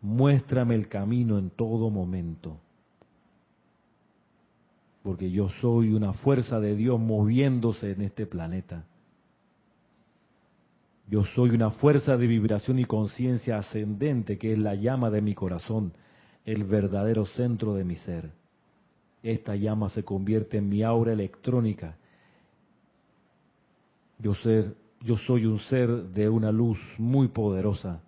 [0.00, 2.60] muéstrame el camino en todo momento.
[5.02, 8.84] Porque yo soy una fuerza de Dios moviéndose en este planeta.
[11.08, 15.34] Yo soy una fuerza de vibración y conciencia ascendente que es la llama de mi
[15.34, 15.94] corazón,
[16.44, 18.37] el verdadero centro de mi ser.
[19.28, 21.98] Esta llama se convierte en mi aura electrónica.
[24.18, 28.00] Yo, ser, yo soy un ser de una luz muy poderosa.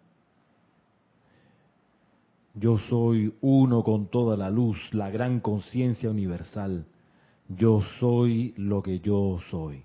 [2.55, 6.87] Yo soy uno con toda la luz, la gran conciencia universal.
[7.51, 9.85] Yo soy lo que yo soy.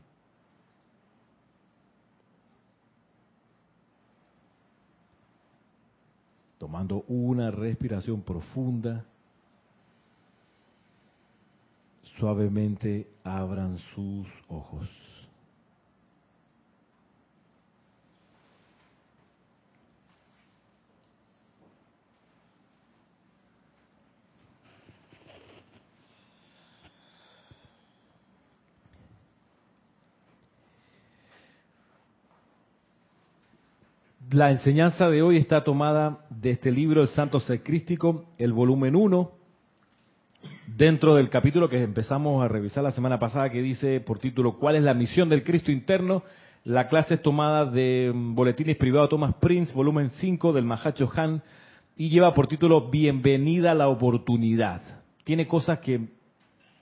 [6.57, 9.03] Tomando una respiración profunda.
[12.19, 14.89] Suavemente abran sus ojos.
[34.31, 39.31] La enseñanza de hoy está tomada de este libro, El Santo Secrístico, el volumen 1,
[40.67, 44.75] dentro del capítulo que empezamos a revisar la semana pasada, que dice por título ¿Cuál
[44.75, 46.23] es la misión del Cristo interno?
[46.63, 51.41] La clase es tomada de mm, Boletines Privados Thomas Prince, volumen 5 del Mahacho Han,
[51.95, 54.81] y lleva por título Bienvenida a la oportunidad.
[55.23, 56.01] Tiene cosas que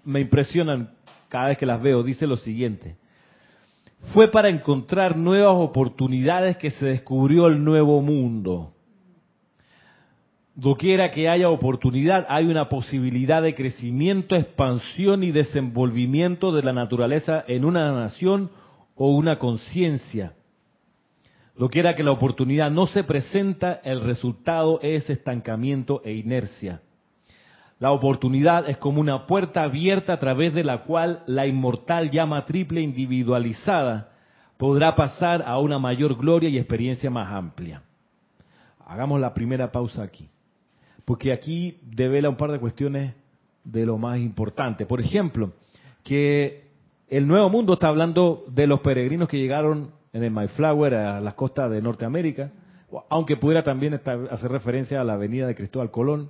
[0.04, 0.92] me impresionan
[1.30, 2.04] cada vez que las veo.
[2.04, 2.96] Dice lo siguiente.
[4.14, 8.73] Fue para encontrar nuevas oportunidades que se descubrió el nuevo mundo.
[10.56, 17.44] Doquiera que haya oportunidad, hay una posibilidad de crecimiento, expansión y desenvolvimiento de la naturaleza
[17.48, 18.52] en una nación
[18.94, 20.34] o una conciencia.
[21.58, 26.82] Doquiera que la oportunidad no se presenta, el resultado es estancamiento e inercia.
[27.80, 32.46] La oportunidad es como una puerta abierta a través de la cual la inmortal llama
[32.46, 34.12] triple individualizada
[34.58, 37.82] podrá pasar a una mayor gloria y experiencia más amplia.
[38.86, 40.30] Hagamos la primera pausa aquí
[41.06, 43.14] porque aquí devela un par de cuestiones
[43.64, 44.86] de lo más importante.
[44.86, 45.52] Por ejemplo,
[46.04, 46.68] que
[47.08, 51.34] el Nuevo Mundo está hablando de los peregrinos que llegaron en el Mayflower a las
[51.34, 52.52] costas de Norteamérica,
[53.10, 56.30] aunque pudiera también hacer referencia a la venida de Cristóbal Colón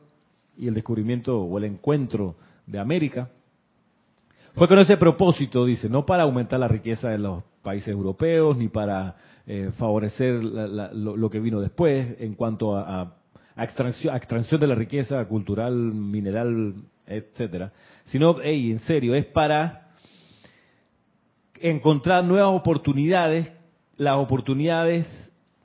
[0.58, 3.30] y el descubrimiento o el encuentro de América.
[4.56, 8.70] Fue con ese propósito, dice, no para aumentar la riqueza de los países europeos, ni
[8.70, 9.16] para
[9.48, 13.16] eh, favorecer lo, que vino después en cuanto a,
[13.58, 17.72] extracción, extracción, de la riqueza cultural, mineral, etcétera,
[18.06, 19.90] sino, hey, en serio, es para
[21.60, 23.52] encontrar nuevas oportunidades,
[23.98, 25.08] las oportunidades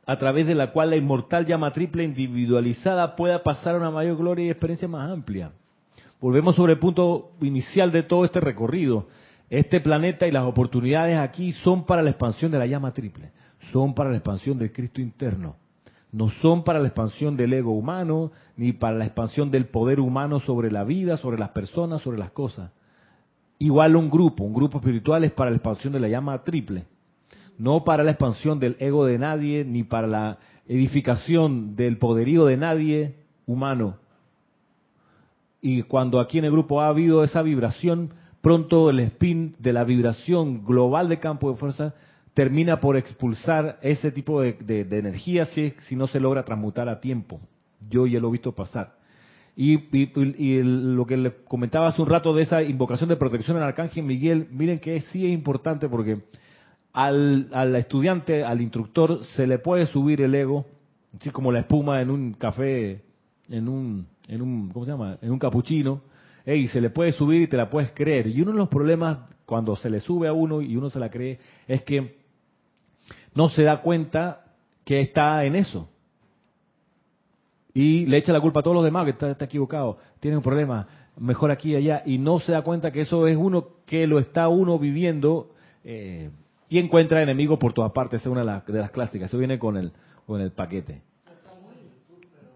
[0.07, 4.17] a través de la cual la inmortal llama triple individualizada pueda pasar a una mayor
[4.17, 5.53] gloria y experiencia más amplia.
[6.21, 9.07] Volvemos sobre el punto inicial de todo este recorrido.
[9.51, 13.31] Este planeta y las oportunidades aquí son para la expansión de la llama triple,
[13.73, 15.57] son para la expansión del Cristo interno,
[16.13, 20.41] no son para la expansión del ego humano, ni para la expansión del poder humano
[20.41, 22.71] sobre la vida, sobre las personas, sobre las cosas.
[23.59, 26.85] Igual un grupo, un grupo espiritual es para la expansión de la llama triple,
[27.59, 32.57] no para la expansión del ego de nadie, ni para la edificación del poderío de
[32.57, 33.17] nadie
[33.47, 33.97] humano.
[35.61, 39.85] Y cuando aquí en el grupo ha habido esa vibración, pronto el spin de la
[39.85, 41.95] vibración global de campo de fuerza
[42.39, 47.41] termina por expulsar ese tipo de, energía si, si, no se logra transmutar a tiempo.
[47.91, 48.95] Yo ya lo he visto pasar.
[49.57, 49.77] Y,
[50.63, 54.47] lo que le comentaba hace un rato de esa invocación de protección al arcángel Miguel,
[54.53, 56.21] miren que sí es importante porque
[56.93, 60.65] al, al estudiante, al instructor, se le puede subir el ego,
[61.19, 63.03] así como la espuma en un café,
[63.49, 65.19] en un, en un ¿cómo se llama?
[65.23, 66.03] En un capuchino
[66.47, 68.29] y se le puede subir y te la puedes creer.
[68.29, 71.11] Y uno de los problemas cuando se le sube a uno y uno se la
[71.11, 72.18] cree es que
[73.35, 74.45] no se da cuenta
[74.85, 75.89] que está en eso.
[77.75, 80.89] Y le echa la culpa a todos los demás que está, equivocado, tiene un problema,
[81.17, 84.19] mejor aquí y allá, y no se da cuenta que eso es uno que lo
[84.19, 85.53] está uno viviendo
[85.85, 86.31] eh,
[86.69, 88.21] y encuentra enemigos por todas partes.
[88.21, 89.93] Esa es una de las, clásicas, eso viene con el,
[90.27, 91.03] con el paquete.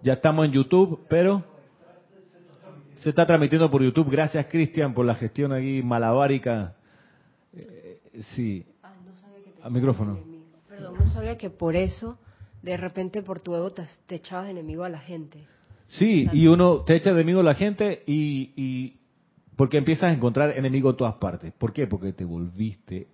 [0.03, 1.45] Ya estamos en YouTube, pero
[2.97, 4.11] se está transmitiendo por YouTube.
[4.11, 6.75] Gracias, Cristian, por la gestión aquí malabárica.
[7.53, 8.01] Eh,
[8.35, 8.65] sí.
[8.83, 8.93] Ah,
[9.63, 10.32] Al micrófono.
[10.73, 12.19] Perdón, no sabía que por eso,
[12.63, 15.47] de repente, por tu ego te, echabas enemigo a la gente.
[15.89, 18.97] Sí, y uno te echa enemigo a la gente y, y
[19.55, 21.53] porque empiezas a encontrar enemigos en todas partes.
[21.53, 21.87] ¿Por qué?
[21.87, 23.07] Porque te volviste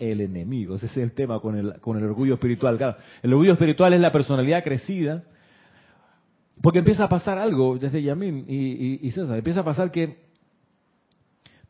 [0.00, 0.74] el enemigo.
[0.74, 2.76] Ese es el tema con el, con el orgullo espiritual.
[2.76, 5.22] Claro, el orgullo espiritual es la personalidad crecida
[6.60, 10.24] porque empieza a pasar algo, desde Yamín y, y, César, empieza a pasar que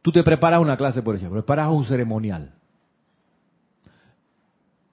[0.01, 2.56] tú te preparas una clase, por ejemplo, preparas un ceremonial.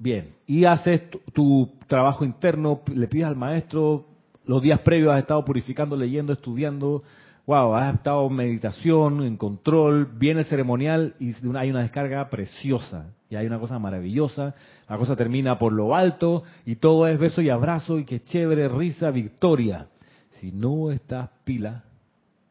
[0.03, 4.03] Bien, y haces tu, trabajo interno, le pides al maestro,
[4.43, 7.03] los días previos has estado purificando, leyendo, estudiando,
[7.45, 13.13] wow, has estado en meditación, en control, viene el ceremonial y hay una descarga preciosa
[13.29, 14.53] y hay una cosa maravillosa,
[14.89, 18.67] la cosa termina por lo alto y todo es beso y abrazo y que chévere,
[18.67, 19.87] risa, victoria.
[20.31, 21.85] Si no estás pila,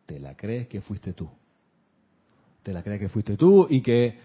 [0.07, 1.29] te la crees que fuiste tú.
[2.63, 4.17] Te la crees que fuiste tú y que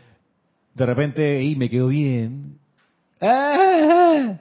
[0.75, 2.59] de repente, y me quedó bien.
[3.19, 4.37] ¡Eh!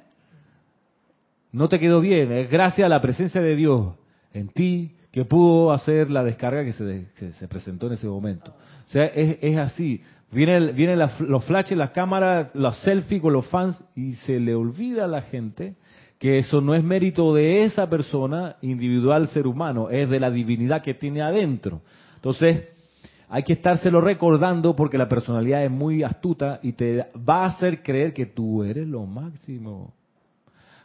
[1.53, 3.95] No te quedó bien, es gracias a la presencia de Dios
[4.33, 8.55] en ti que pudo hacer la descarga que se, presentó en ese momento.
[8.87, 10.03] O sea, es, así.
[10.31, 15.07] Vienen viene los flashes, las cámaras, los selfies con los fans y se le olvida
[15.07, 15.77] a la gente
[16.19, 20.83] que eso no es mérito de esa persona individual ser humano, es de la divinidad
[20.83, 21.81] que tiene adentro.
[22.17, 22.69] Entonces,
[23.29, 27.83] hay que estárselo recordando porque la personalidad es muy astuta y te va a hacer
[27.83, 29.93] creer que tú eres lo máximo.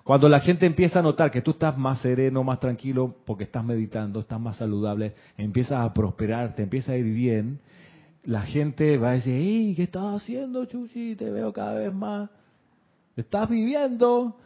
[0.04, 3.64] Cuando la gente empieza a notar que tú estás más sereno, más tranquilo, porque estás
[3.64, 7.60] meditando, estás más saludable, empiezas a prosperar, te empieza a ir bien,
[8.24, 11.16] la gente va a decir, ¡Ey, ¿qué estás haciendo, Chuchi?
[11.16, 12.30] Te veo cada vez más.
[13.16, 14.38] ¿Estás viviendo?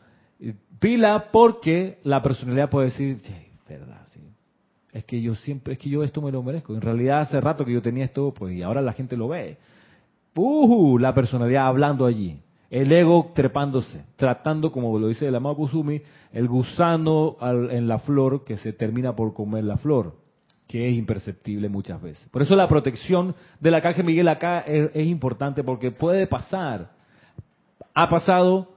[0.79, 3.21] Pila porque la personalidad puede decir,
[3.67, 4.04] verdad.
[4.95, 6.73] Es que yo siempre, es que yo esto me lo merezco.
[6.73, 9.57] En realidad hace rato que yo tenía esto, pues y ahora la gente lo ve.
[10.33, 12.39] Uh, la personalidad hablando allí.
[12.69, 18.45] El ego trepándose, tratando, como lo dice el amado Kusumi, el gusano en la flor
[18.45, 20.15] que se termina por comer la flor,
[20.65, 22.25] que es imperceptible muchas veces.
[22.29, 26.91] Por eso la protección del arcángel Miguel acá es importante porque puede pasar.
[27.93, 28.69] Ha pasado,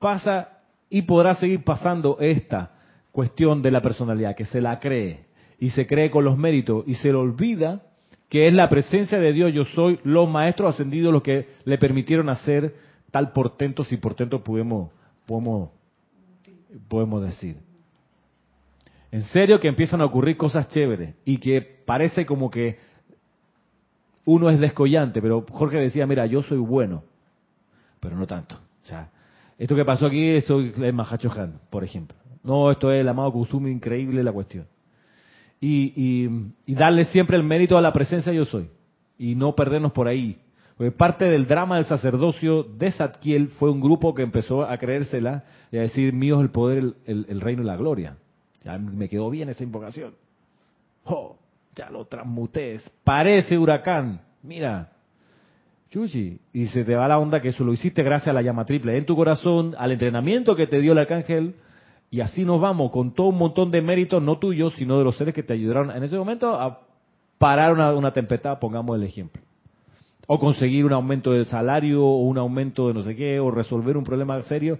[0.00, 2.72] pasa y podrá seguir pasando esta
[3.12, 5.29] cuestión de la personalidad, que se la cree
[5.60, 7.82] y se cree con los méritos y se le olvida
[8.30, 12.28] que es la presencia de Dios, yo soy, los maestros ascendidos los que le permitieron
[12.28, 12.74] hacer
[13.10, 14.90] tal portento, si portento podemos,
[15.26, 15.70] podemos,
[16.88, 17.56] podemos decir.
[19.10, 22.78] En serio que empiezan a ocurrir cosas chéveres y que parece como que
[24.24, 27.02] uno es descollante, pero Jorge decía, mira, yo soy bueno,
[27.98, 28.54] pero no tanto.
[28.84, 29.10] O sea,
[29.58, 32.16] esto que pasó aquí, eso es Mahacho Han, por ejemplo.
[32.44, 34.66] No, esto es el amado Kusumi, increíble la cuestión.
[35.60, 38.68] Y, y, darle siempre el mérito a la presencia yo soy.
[39.18, 40.38] Y no perdernos por ahí.
[40.76, 45.44] Porque parte del drama del sacerdocio de Zadkiel fue un grupo que empezó a creérsela
[45.70, 48.16] y a decir, mío es el poder, el, reino y la gloria.
[48.64, 50.14] Ya me quedó bien esa invocación.
[51.04, 51.36] ¡Oh!
[51.74, 52.80] Ya lo transmuté.
[53.04, 54.22] Parece huracán.
[54.42, 54.90] Mira.
[56.52, 58.96] Y se te va la onda que eso lo hiciste gracias a la llama triple
[58.96, 61.56] en tu corazón, al entrenamiento que te dio el arcángel.
[62.10, 65.16] Y así nos vamos, con todo un montón de méritos, no tuyos, sino de los
[65.16, 66.80] seres que te ayudaron en ese momento a
[67.38, 69.40] parar una, tempestad, pongamos el ejemplo.
[70.26, 73.96] O conseguir un aumento de salario, o un aumento de no sé qué, o resolver
[73.96, 74.78] un problema serio.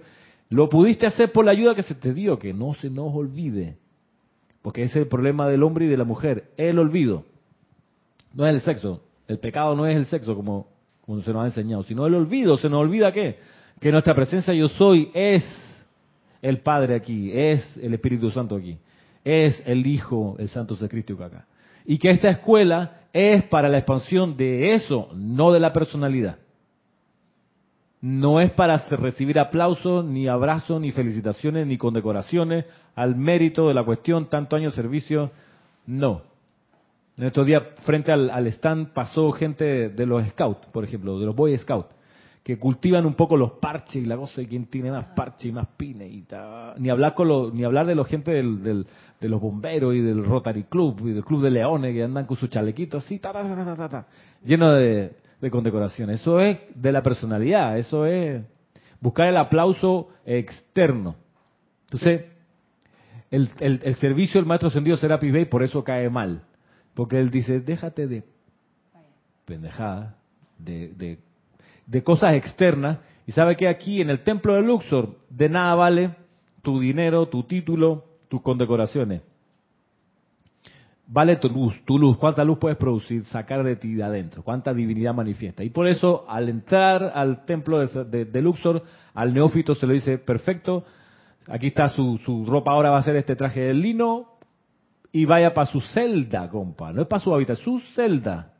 [0.49, 3.77] Lo pudiste hacer por la ayuda que se te dio, que no se nos olvide.
[4.61, 7.23] Porque ese es el problema del hombre y de la mujer, el olvido.
[8.33, 9.01] No es el sexo.
[9.27, 10.67] El pecado no es el sexo, como,
[11.05, 12.57] como se nos ha enseñado, sino el olvido.
[12.57, 13.39] ¿Se nos olvida qué?
[13.79, 15.70] Que nuestra presencia yo soy es
[16.41, 18.77] el Padre aquí, es el Espíritu Santo aquí,
[19.23, 21.45] es el Hijo, el Santo Secrístico acá.
[21.85, 26.37] Y que esta escuela es para la expansión de eso, no de la personalidad.
[28.01, 32.65] No es para recibir aplausos, ni abrazos, ni felicitaciones, ni condecoraciones
[32.95, 35.31] al mérito de la cuestión, tanto años de servicio,
[35.85, 36.23] no.
[37.17, 41.35] En estos días, frente al stand, pasó gente de los scouts, por ejemplo, de los
[41.35, 41.93] Boy Scouts,
[42.43, 45.51] que cultivan un poco los parches y la cosa de quién tiene más parche y
[45.51, 46.73] más pine y ta.
[46.79, 48.87] Ni hablar con los, ni hablar de la gente del, del-
[49.19, 52.35] de los bomberos y del Rotary Club y del Club de Leones que andan con
[52.37, 54.07] sus chalequitos así, ta, ta, ta, ta, ta, ta,
[54.43, 56.21] lleno de, de condecoraciones.
[56.21, 58.41] Eso es de la personalidad, eso es
[58.99, 61.15] buscar el aplauso externo.
[61.83, 62.25] Entonces,
[63.29, 66.41] el, el- el servicio del maestro ascendido Serapis Bey por eso cae mal.
[66.95, 68.23] Porque él dice, déjate de
[69.45, 70.15] pendejada,
[70.57, 71.19] de, de,
[71.91, 72.99] de cosas externas.
[73.27, 76.15] Y sabe que aquí en el templo de Luxor, de nada vale
[76.61, 79.21] tu dinero, tu título, tus condecoraciones.
[81.05, 84.73] Vale tu luz, tu luz, cuánta luz puedes producir, sacar de ti de adentro, cuánta
[84.73, 85.61] divinidad manifiesta.
[85.65, 88.83] Y por eso, al entrar al templo de, Luxor,
[89.13, 90.85] al neófito se le dice, perfecto,
[91.49, 94.27] aquí está su, ropa, ahora va a ser este traje de lino,
[95.11, 96.93] y vaya para su celda, compa.
[96.93, 98.50] No es para su habitación, su celda.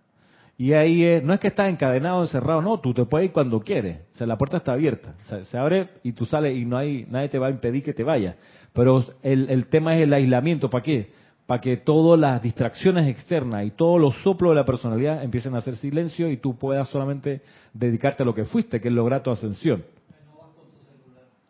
[0.57, 3.59] Y ahí es- no es que estás encadenado, encerrado, no, tú te puedes ir cuando
[3.61, 4.01] quieres.
[4.13, 5.15] O sea, la puerta está abierta.
[5.49, 8.03] Se abre y tú sales y no hay, nadie te va a impedir que te
[8.03, 8.35] vayas.
[8.73, 10.69] Pero el, el tema es el aislamiento.
[10.69, 11.11] ¿Para qué?
[11.47, 15.57] Para que todas las distracciones externas y todos los soplos de la personalidad empiecen a
[15.57, 17.41] hacer silencio y tú puedas solamente
[17.73, 19.83] dedicarte a lo que fuiste, que es lograr tu ascensión.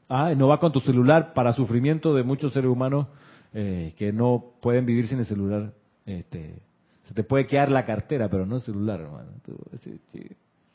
[0.09, 3.07] Ah, no va con tu celular para sufrimiento de muchos seres humanos
[3.53, 5.71] eh, que no pueden vivir sin el celular.
[6.05, 6.55] Este,
[7.03, 9.29] se te puede quedar la cartera, pero no el celular, hermano.
[9.45, 9.55] Tú,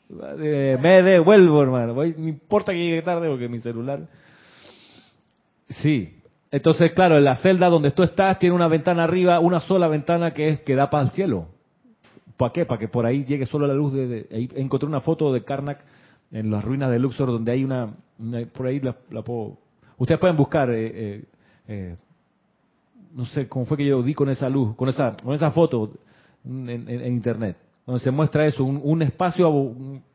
[0.09, 1.93] me devuelvo, hermano.
[1.93, 4.07] Voy- no importa que llegue tarde porque mi celular.
[5.69, 6.13] Sí.
[6.51, 10.33] Entonces, claro, en la celda donde tú estás tiene una ventana arriba, una sola ventana
[10.33, 11.47] que es que da para el cielo.
[12.37, 12.65] ¿Para qué?
[12.65, 15.43] Para que por ahí llegue solo la luz de, de- ahí encontré una foto de
[15.43, 15.79] Karnak
[16.31, 19.57] en las ruinas de Luxor donde hay una, una- por ahí la, la puedo
[19.97, 21.23] ustedes pueden buscar eh, eh,
[21.67, 21.95] eh,
[23.15, 25.91] no sé cómo fue que yo di con esa luz con esa con esa foto
[26.47, 29.51] en, internet donde se muestra eso un, un espacio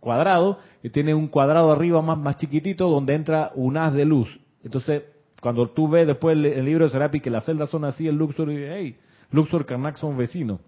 [0.00, 4.40] cuadrado que tiene un cuadrado arriba más más chiquitito donde entra un haz de luz.
[4.64, 5.02] Entonces
[5.40, 8.50] cuando tú ves después el, libro de Serapi que las celdas son así el Luxor
[8.50, 8.96] y hey
[9.32, 10.60] Luxor Karnak son vecinos.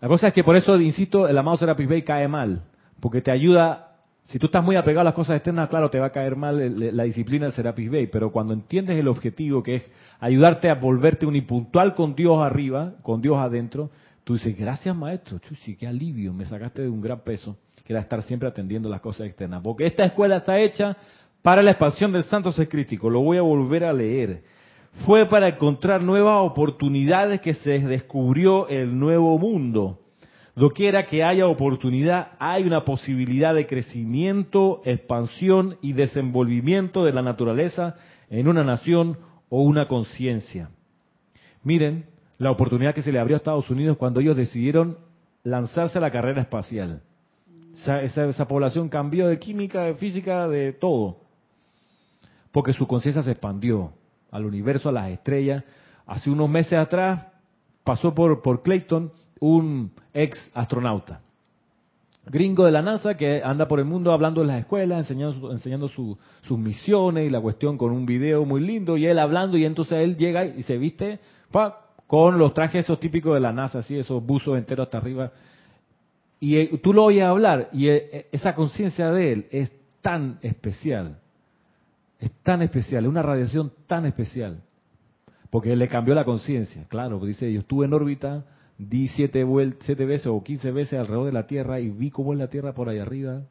[0.00, 2.64] La cosa es que por eso, insisto, el amado Serapis Bey cae mal,
[3.00, 3.91] porque te ayuda,
[4.24, 6.96] si tú estás muy apegado a las cosas externas, claro, te va a caer mal
[6.96, 11.26] la disciplina del Serapis Bey, pero cuando entiendes el objetivo, que es ayudarte a volverte
[11.26, 13.90] unipuntual con Dios arriba, con Dios adentro,
[14.24, 18.00] tú dices, gracias maestro, chuchi, qué alivio, me sacaste de un gran peso, que era
[18.00, 20.96] estar siempre atendiendo las cosas externas, porque esta escuela está hecha
[21.42, 22.68] para la expansión del santo ser
[23.02, 24.42] lo voy a volver a leer
[25.06, 30.01] fue para encontrar nuevas oportunidades que se descubrió el nuevo mundo.
[30.54, 37.96] Doquiera que haya oportunidad, hay una posibilidad de crecimiento, expansión y desenvolvimiento de la naturaleza
[38.28, 39.16] en una nación
[39.48, 40.68] o una conciencia.
[41.62, 44.98] Miren la oportunidad que se le abrió a Estados Unidos cuando ellos decidieron
[45.42, 47.00] lanzarse a la carrera espacial.
[47.74, 51.18] Esa, esa- población cambió de química, de física, de todo
[52.50, 53.94] porque su conciencia se expandió
[54.30, 55.64] al universo, a las estrellas.
[56.06, 57.26] Hace unos meses atrás
[57.82, 59.10] pasó por, por Clayton
[59.42, 61.20] un ex astronauta,
[62.26, 65.88] gringo de la NASA que anda por el mundo hablando en las escuelas, enseñando, enseñando
[65.88, 69.64] su- sus misiones y la cuestión con un video muy lindo y él hablando y
[69.64, 71.18] entonces él llega y se viste
[71.50, 75.32] pa, con los trajes esos típicos de la NASA, así esos buzos enteros hasta arriba.
[76.38, 81.18] Y eh, tú lo oyes hablar y eh, esa conciencia de él es tan especial
[82.20, 84.60] es tan especial, es una radiación tan especial,
[85.50, 86.84] porque le cambió la conciencia.
[86.88, 88.44] Claro, dice, yo estuve en órbita
[88.88, 89.46] di siete,
[89.80, 92.74] siete veces o quince veces alrededor de la Tierra y vi cómo es la Tierra
[92.74, 93.42] por ahí arriba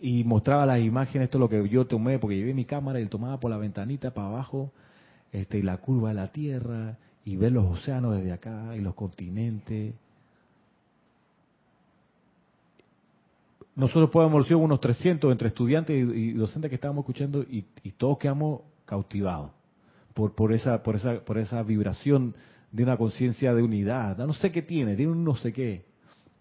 [0.00, 3.06] y mostraba las imágenes, esto es lo que yo tomé, porque llevé mi cámara y
[3.06, 4.72] tomaba por la ventanita para abajo,
[5.32, 8.94] este, y la curva de la Tierra, y ver los océanos desde acá, y los
[8.94, 9.94] continentes.
[13.74, 18.18] Nosotros podemos ser unos 300 entre estudiantes y, docentes que estábamos escuchando, y, y todos
[18.18, 19.50] quedamos cautivados
[20.14, 22.34] por, por, esa, por, esa, por esa vibración
[22.76, 24.18] de una conciencia de unidad.
[24.18, 25.86] No sé qué tiene, tiene un no sé qué.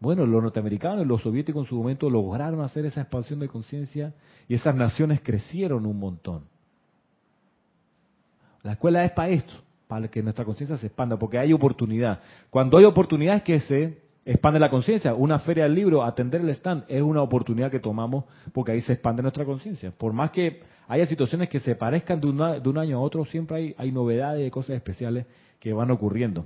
[0.01, 4.13] Bueno, los norteamericanos y los soviéticos en su momento lograron hacer esa expansión de conciencia
[4.49, 6.43] y esas naciones crecieron un montón.
[8.63, 9.53] La escuela es para esto,
[9.87, 12.19] para que nuestra conciencia se expanda, porque hay oportunidad.
[12.49, 15.13] Cuando hay oportunidad es que se expande la conciencia.
[15.13, 18.91] Una feria del libro, atender el stand, es una oportunidad que tomamos porque ahí se
[18.93, 19.91] expande nuestra conciencia.
[19.91, 23.75] Por más que haya situaciones que se parezcan de, un año a otro, siempre hay,
[23.77, 25.25] hay novedades y cosas especiales
[25.59, 26.45] que van ocurriendo.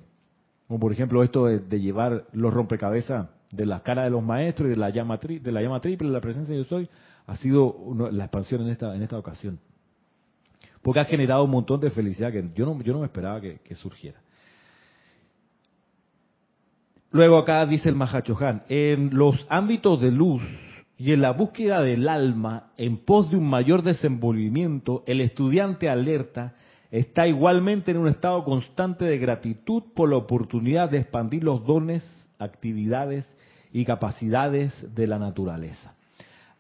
[0.68, 4.72] Como por ejemplo esto de llevar los rompecabezas de la cara de los maestros y
[4.72, 6.90] de la llama, de la llama triple, la presencia de yo soy,
[7.28, 7.76] ha sido
[8.12, 9.60] la expansión en esta, en esta ocasión.
[10.82, 13.76] Porque ha generado un montón de felicidad que yo no, yo no me esperaba que,
[13.76, 14.20] surgiera.
[17.12, 20.44] Luego acá dice el Mahachohan, en los ámbitos de luz
[20.96, 26.54] y en la búsqueda del alma en pos de un mayor desenvolvimiento, el estudiante alerta
[26.92, 32.04] está igualmente en un estado constante de gratitud por la oportunidad de expandir los dones,
[32.40, 33.28] actividades
[33.72, 35.94] y capacidades de la naturaleza.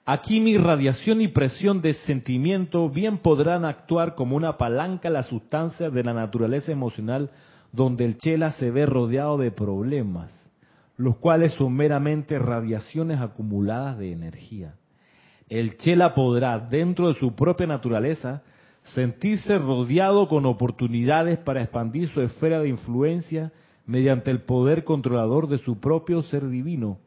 [0.05, 5.23] Aquí mi radiación y presión de sentimiento bien podrán actuar como una palanca a la
[5.23, 7.29] sustancia de la naturaleza emocional
[7.71, 10.31] donde el chela se ve rodeado de problemas,
[10.97, 14.73] los cuales son meramente radiaciones acumuladas de energía.
[15.47, 18.41] El chela podrá, dentro de su propia naturaleza,
[18.93, 23.51] sentirse rodeado con oportunidades para expandir su esfera de influencia
[23.85, 26.99] mediante el poder controlador de su propio ser divino,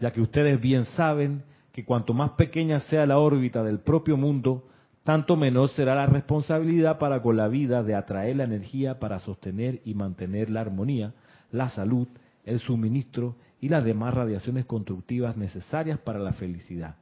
[0.00, 4.66] ya que ustedes bien saben que cuanto más pequeña sea la órbita del propio mundo,
[5.04, 9.80] tanto menor será la responsabilidad para con la vida de atraer la energía para sostener
[9.84, 11.14] y mantener la armonía,
[11.50, 12.08] la salud,
[12.44, 16.96] el suministro y las demás radiaciones constructivas necesarias para la felicidad.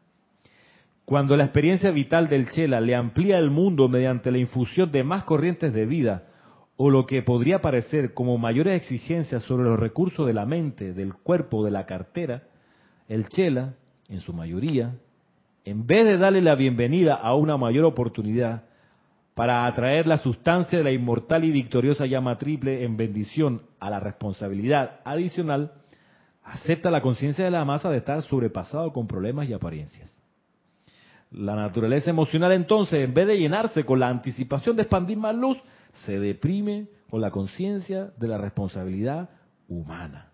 [1.09, 5.25] Cuando la experiencia vital del Chela le amplía el mundo mediante la infusión de más
[5.25, 6.25] corrientes de vida,
[6.77, 11.15] o lo que podría parecer como mayores exigencias sobre los recursos de la mente, del
[11.15, 12.43] cuerpo, de la cartera,
[13.09, 13.73] el Chela,
[14.11, 14.97] en su mayoría,
[15.65, 18.65] en vez de darle la bienvenida a una mayor oportunidad
[19.33, 23.99] para atraer la sustancia de la inmortal y victoriosa llama triple en bendición a la
[23.99, 25.73] responsabilidad adicional,
[26.45, 30.18] acepta la conciencia de la masa de estar sobrepasado con problemas y apariencias.
[31.31, 35.59] La naturaleza emocional entonces, en vez de llenarse con la anticipación de expandir más luz,
[36.07, 39.29] se deprime con la conciencia de la responsabilidad
[39.69, 40.33] humana.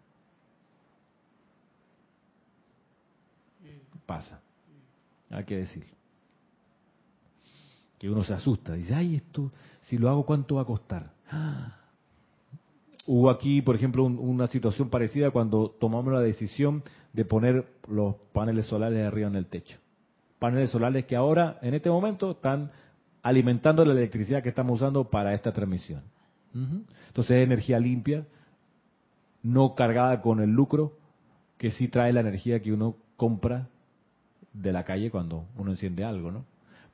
[4.06, 4.40] Pasa,
[5.30, 5.86] hay que decir.
[7.98, 9.50] Que uno se asusta, dice, ay, esto,
[9.82, 11.12] si lo hago, ¿cuánto va a costar?
[13.06, 16.82] Hubo aquí, por ejemplo, una situación parecida cuando tomamos la decisión
[17.12, 19.78] de poner los paneles solares arriba en el techo.
[20.44, 22.70] Paneles solares que ahora, en este momento, están
[23.22, 26.02] alimentando la electricidad que estamos usando para esta transmisión.
[26.52, 28.26] Entonces es energía limpia,
[29.42, 30.98] no cargada con el lucro,
[31.56, 33.68] que sí trae la energía que uno compra
[34.52, 36.44] de la calle cuando uno enciende algo, ¿no?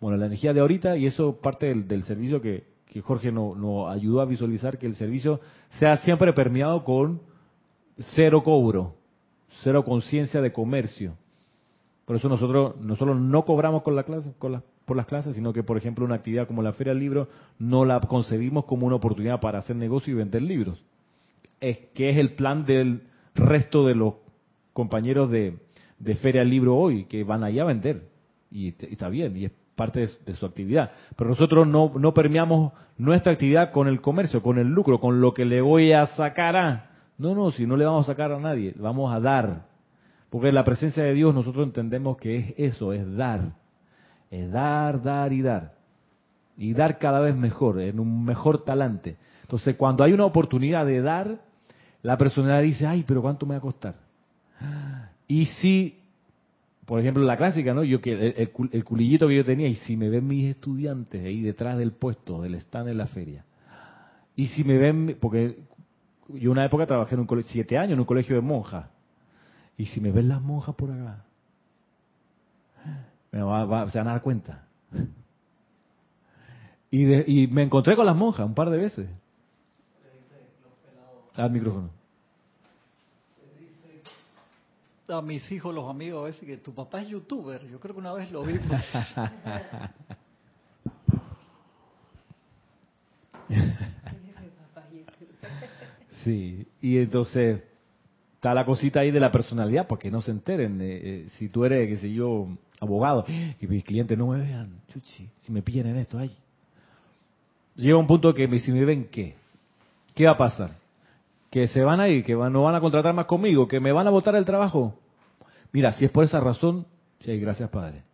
[0.00, 2.62] Bueno, la energía de ahorita, y eso parte del, servicio que,
[3.02, 5.40] Jorge nos no ayudó a visualizar, que el servicio
[5.80, 7.20] sea siempre permeado con
[8.14, 8.94] cero cobro,
[9.64, 11.16] cero conciencia de comercio.
[12.10, 15.52] Por eso nosotros, nosotros no cobramos con la clase, con la por las clases, sino
[15.52, 17.28] que, por ejemplo, una actividad como la Feria del Libro
[17.60, 20.82] no la concebimos como una oportunidad para hacer negocio y vender libros.
[21.60, 23.04] Es que es el plan del
[23.36, 24.14] resto de los
[24.72, 25.56] compañeros de,
[26.20, 28.08] Feria del Libro hoy, que van allá a vender.
[28.50, 30.90] Y, está bien, y es parte de, su actividad.
[31.14, 35.32] Pero nosotros no, no permeamos nuestra actividad con el comercio, con el lucro, con lo
[35.32, 36.90] que le voy a sacar a...
[37.18, 39.69] No, no, si no le vamos a sacar a nadie, vamos a dar.
[40.30, 43.60] Porque la presencia de Dios nosotros entendemos que es eso, es dar
[44.30, 45.74] es dar, dar y dar.
[46.56, 49.16] Y dar cada vez mejor, en un mejor talante.
[49.42, 51.40] Entonces, cuando hay una oportunidad de dar,
[52.02, 53.96] la personalidad dice, ay, pero ¿cuánto me va a costar?
[55.26, 55.98] Y si,
[56.84, 57.82] por ejemplo, la clásica, ¿no?
[57.82, 61.78] Yo que el, culillito que yo tenía, y si me ven mis estudiantes ahí detrás
[61.78, 63.44] del puesto, del stand en la feria,
[64.36, 65.58] y si me ven, porque
[66.28, 68.86] yo una época trabajé en un siete años en un colegio de monjas,
[69.80, 71.24] y si me ven las monjas por acá,
[73.32, 74.66] me va, se van a dar cuenta.
[76.92, 77.04] Y,
[77.44, 79.08] y me encontré con las monjas un par de veces.
[81.36, 81.88] Al micrófono.
[85.08, 87.64] a mis hijos, los amigos, a veces que tu papá es youtuber.
[87.68, 88.54] Yo creo que una vez lo vi.
[96.24, 97.62] Sí, y entonces
[98.40, 100.80] está la cosita ahí de la personalidad, porque no se enteren.
[100.80, 102.48] eh, eh, si tú eres, qué sé yo,
[102.80, 106.30] abogado, que mis clientes no me vean, chuchi, si me pillan en esto, ay.
[107.76, 109.34] Llega un punto que si me ven, ¿qué?
[110.14, 110.70] ¿Qué va a pasar?
[111.50, 114.06] Que se van a ir, que no van a contratar más conmigo, que me van
[114.06, 114.94] a botar el trabajo.
[115.70, 116.86] Mira, si es por esa razón,
[117.20, 118.04] sí, gracias Padre.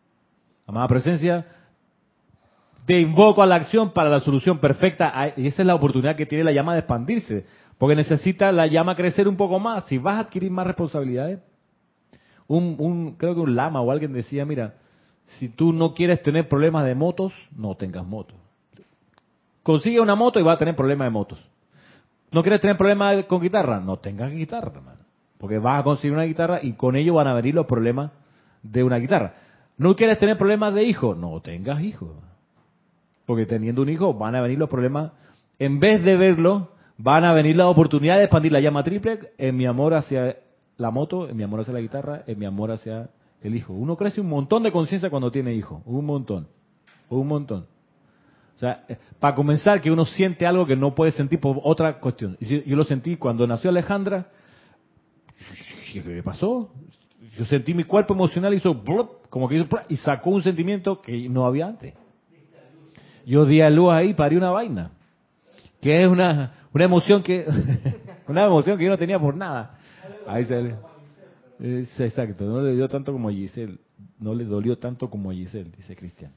[0.66, 1.46] Amada presencia,
[2.84, 5.32] te invoco a la acción para la solución perfecta.
[5.36, 7.46] Y esa es la oportunidad que tiene la llama de expandirse.
[7.78, 9.84] Porque necesita la llama crecer un poco más.
[9.86, 11.40] Si vas a adquirir más responsabilidades.
[12.48, 14.74] Un, creo que un lama o alguien decía, mira,
[15.38, 18.36] si tú no quieres tener problemas de motos, no tengas motos.
[19.62, 21.38] Consigue una moto y vas a tener problemas de motos.
[22.30, 23.80] ¿No quieres tener problemas con guitarra?
[23.80, 25.00] No tengas guitarra, hermano.
[25.38, 28.12] Porque vas a conseguir una guitarra y con ello van a venir los problemas
[28.62, 29.34] de una guitarra.
[29.76, 31.14] ¿No quieres tener problemas de hijo?
[31.14, 32.10] No tengas hijos.
[33.26, 35.12] Porque teniendo un hijo van a venir los problemas.
[35.58, 39.56] En vez de verlo, van a venir las oportunidades de expandir la llama triple en
[39.56, 40.36] mi amor hacia
[40.76, 43.10] la moto, en mi amor hacia la guitarra, en mi amor hacia
[43.42, 43.72] el hijo.
[43.72, 45.82] Uno crece un montón de conciencia cuando tiene hijo.
[45.84, 46.48] Un montón.
[47.08, 47.66] Un montón.
[48.56, 52.00] O sea, eh, para comenzar, que uno siente algo que no puede sentir por otra
[52.00, 52.36] cuestión.
[52.40, 54.28] Yo, lo sentí cuando nació Alejandra.
[55.92, 56.72] ¿Qué pasó?
[57.36, 61.28] Yo sentí mi cuerpo emocional hizo blop, como que hizo y sacó un sentimiento que
[61.28, 61.94] no había antes.
[63.26, 64.92] Yo di a luz ahí, parí una vaina.
[65.80, 67.46] Que es una, una emoción que
[68.28, 69.78] una emoción que yo no tenía por nada.
[70.26, 70.74] Ahí sale.
[71.58, 73.78] Exacto, no le dio tanto como a Giselle,
[74.18, 76.32] no le dolió tanto como a Giselle, dice Cristian.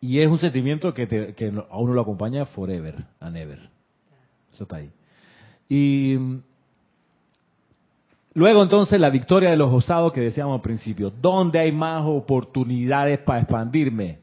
[0.00, 3.58] Y es un sentimiento que, te- que a uno lo acompaña forever and ever.
[4.54, 4.90] Eso está ahí.
[5.68, 6.40] Y mm,
[8.34, 11.10] luego entonces la victoria de los osados que decíamos al principio.
[11.20, 14.18] ¿Dónde hay más oportunidades para expandirme?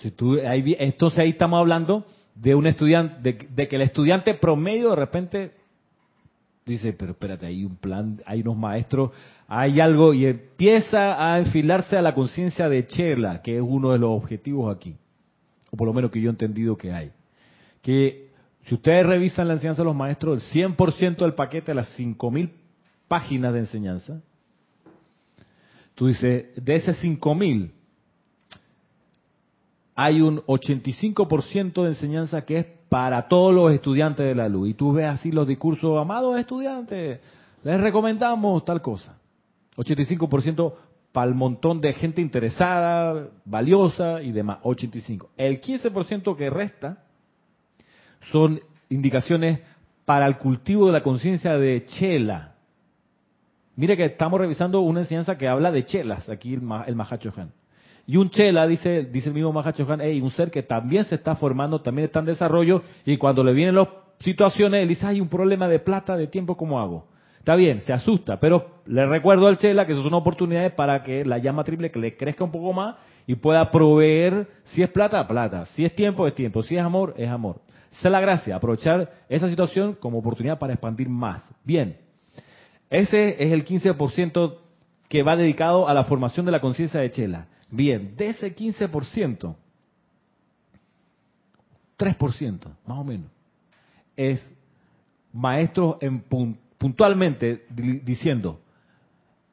[0.00, 4.90] Si tú, ahí entonces ahí estamos hablando de un estudiante, de, que el estudiante promedio
[4.90, 5.52] de repente
[6.64, 9.10] dice, pero espérate, hay un plan, hay unos maestros,
[9.48, 13.98] hay algo, y empieza a enfilarse a la conciencia de Chela, que es uno de
[13.98, 14.96] los objetivos aquí,
[15.70, 17.10] o por lo menos que yo he entendido que hay.
[17.82, 18.30] Que
[18.64, 22.50] si ustedes revisan la enseñanza de los maestros, el 100% del paquete de las 5.000
[23.08, 24.20] páginas de enseñanza,
[25.94, 27.72] tú dices, de ese 5.000,
[29.94, 34.70] hay un 85% de enseñanza que es para todos los estudiantes de la luz.
[34.70, 37.20] Y tú ves así los discursos, amados estudiantes,
[37.62, 39.18] les recomendamos tal cosa.
[39.76, 40.74] 85%
[41.12, 44.58] para el montón de gente interesada, valiosa y demás.
[44.62, 45.30] 85.
[45.36, 47.04] El 15% que resta
[48.30, 49.60] son indicaciones
[50.04, 52.54] para el cultivo de la conciencia de Chela.
[53.76, 57.32] Mire que estamos revisando una enseñanza que habla de chelas, aquí el, el Mahacho.
[58.06, 61.14] Y un chela, dice, dice el mismo Mahacho Han, hey, un ser que también se
[61.14, 63.88] está formando, también está en desarrollo, y cuando le vienen las
[64.20, 67.06] situaciones, él dice, hay un problema de plata, de tiempo, ¿cómo hago?
[67.38, 71.24] Está bien, se asusta, pero le recuerdo al chela que eso son oportunidades para que
[71.24, 72.94] la llama triple que le crezca un poco más
[73.26, 77.14] y pueda proveer, si es plata, plata, si es tiempo, es tiempo, si es amor,
[77.16, 77.60] es amor.
[77.90, 81.42] Esa es la gracia, aprovechar esa situación como oportunidad para expandir más.
[81.64, 81.96] Bien,
[82.90, 84.54] ese es el 15%
[85.08, 87.48] que va dedicado a la formación de la conciencia de Chela.
[87.74, 89.56] Bien, de ese 15%,
[91.96, 93.30] 3% más o menos,
[94.14, 94.40] es
[95.32, 98.60] maestros en pun- puntualmente di- diciendo,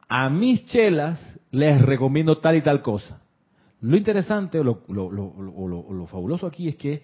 [0.09, 1.17] a mis chelas
[1.51, 3.22] les recomiendo tal y tal cosa.
[3.80, 7.01] Lo interesante o lo- lo- lo- lo fabuloso aquí es que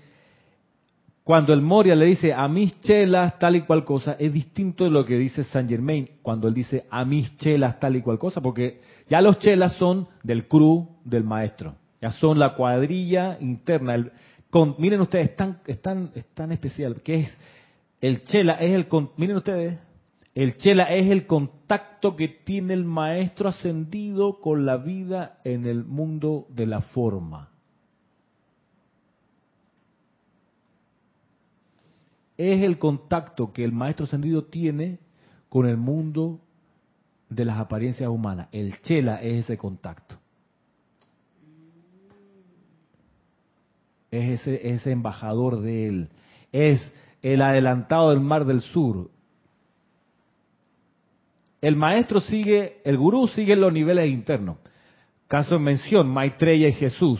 [1.26, 4.92] cuando el Moria le dice a mis chelas tal y cual cosa, es distinto de
[4.92, 8.42] lo que dice Saint Germain cuando él dice a mis chelas tal y cual cosa,
[8.42, 14.12] porque ya los chelas son del crew del maestro, ya son la cuadrilla interna.
[14.52, 17.38] con- miren ustedes, es tan, es tan- es tan especial, que es
[18.02, 18.86] el chela, es el,
[19.18, 19.80] miren ustedes,
[20.36, 25.86] el chela es el contacto que tiene el maestro ascendido con la vida en el
[25.86, 27.50] mundo de la forma.
[32.38, 35.00] Es el contacto que el maestro ascendido tiene
[35.50, 36.42] con el mundo
[37.30, 38.50] de las apariencias humanas.
[38.52, 40.16] El chela es ese contacto.
[44.12, 46.10] Es ese, embajador de él.
[46.52, 49.10] Es el adelantado del mar del sur.
[51.62, 54.58] El maestro sigue, el gurú sigue los niveles internos.
[55.28, 57.20] Caso en mención, Maitreya y Jesús.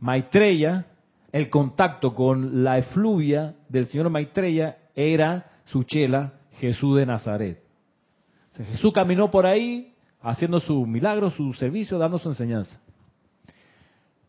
[0.00, 0.86] Maitreya,
[1.32, 7.62] el contacto con la efluvia del señor Maitreya era su chela, Jesús de Nazaret.
[8.54, 12.78] Jesús caminó por ahí haciendo su milagro, su servicio, dando su enseñanza.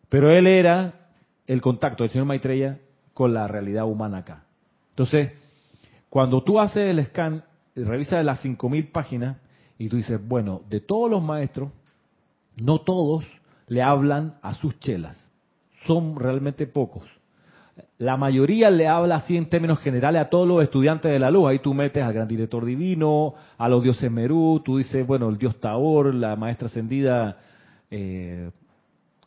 [0.08, 1.10] Pero él era
[1.46, 2.80] el contacto del señor Maitreya
[3.14, 4.46] con la realidad humana acá.
[4.92, 5.34] Entonces,
[6.10, 7.44] cuando tú haces el scan,
[7.76, 9.38] revisas las 5.000 páginas
[9.78, 11.72] y tú dices, bueno, de todos los maestros,
[12.56, 13.26] no todos
[13.68, 15.23] le hablan a sus chelas.
[15.86, 17.04] Son realmente pocos.
[17.98, 21.48] La mayoría le habla así en términos generales a todos los estudiantes de la luz.
[21.48, 25.38] Ahí tú metes al gran director divino, a los dioses Merú, tú dices, bueno, el
[25.38, 27.38] dios Taor, la maestra ascendida
[27.90, 28.52] eh,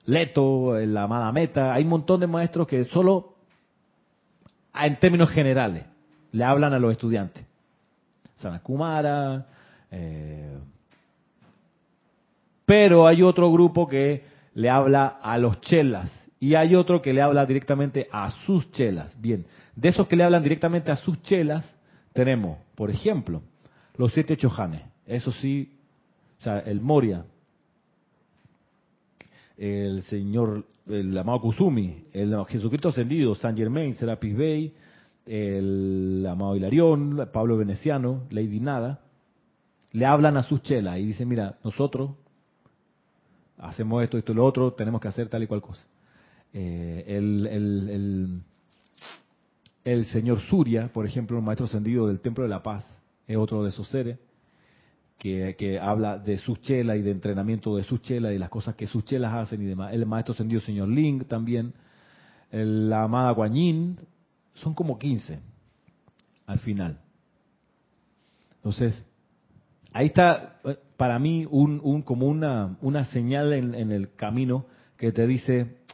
[0.05, 1.73] Leto, la amada Meta.
[1.73, 3.35] Hay un montón de maestros que solo,
[4.75, 5.85] en términos generales,
[6.33, 7.45] le hablan a los estudiantes.
[8.37, 9.47] Sanakumara,
[9.91, 10.59] eh,
[12.65, 17.23] pero hay otro grupo que le habla a los chelas y hay otro que le
[17.23, 19.21] habla directamente a sus chelas.
[19.21, 21.69] Bien, de esos que le hablan directamente a sus chelas,
[22.13, 23.43] tenemos, por ejemplo,
[23.97, 24.83] los siete chojanes.
[25.07, 25.77] Eso sí,
[26.39, 27.25] o sea, el Moria,
[29.57, 34.73] el señor, el amado Kusumi, el Jesucristo ascendido, San Germain, Serapis Bey,
[35.27, 39.01] el amado Hilarión, Pablo Veneciano, Lady Nada,
[39.91, 42.13] le hablan a sus chelas y dicen, mira, nosotros
[43.59, 45.85] hacemos esto, esto y lo otro, tenemos que hacer tal y cual cosa.
[46.59, 48.43] Eh, el,
[49.85, 52.83] el, señor Surya, por ejemplo, un maestro ascendido del Templo de la Paz,
[53.27, 54.19] es otro de esos seres
[55.19, 58.87] que, habla de sus chelas y de entrenamiento de sus chelas y las cosas que
[58.87, 59.93] sus chelas hacen y demás.
[59.93, 61.75] El maestro ascendido señor Ling también,
[62.51, 63.99] la amada Guanyin,
[64.55, 65.39] son como 15
[66.47, 67.01] al final.
[68.57, 69.05] Entonces,
[69.93, 74.65] ahí está eh, para mí un, un como una, una señal en, en, el camino
[74.97, 75.85] que te dice,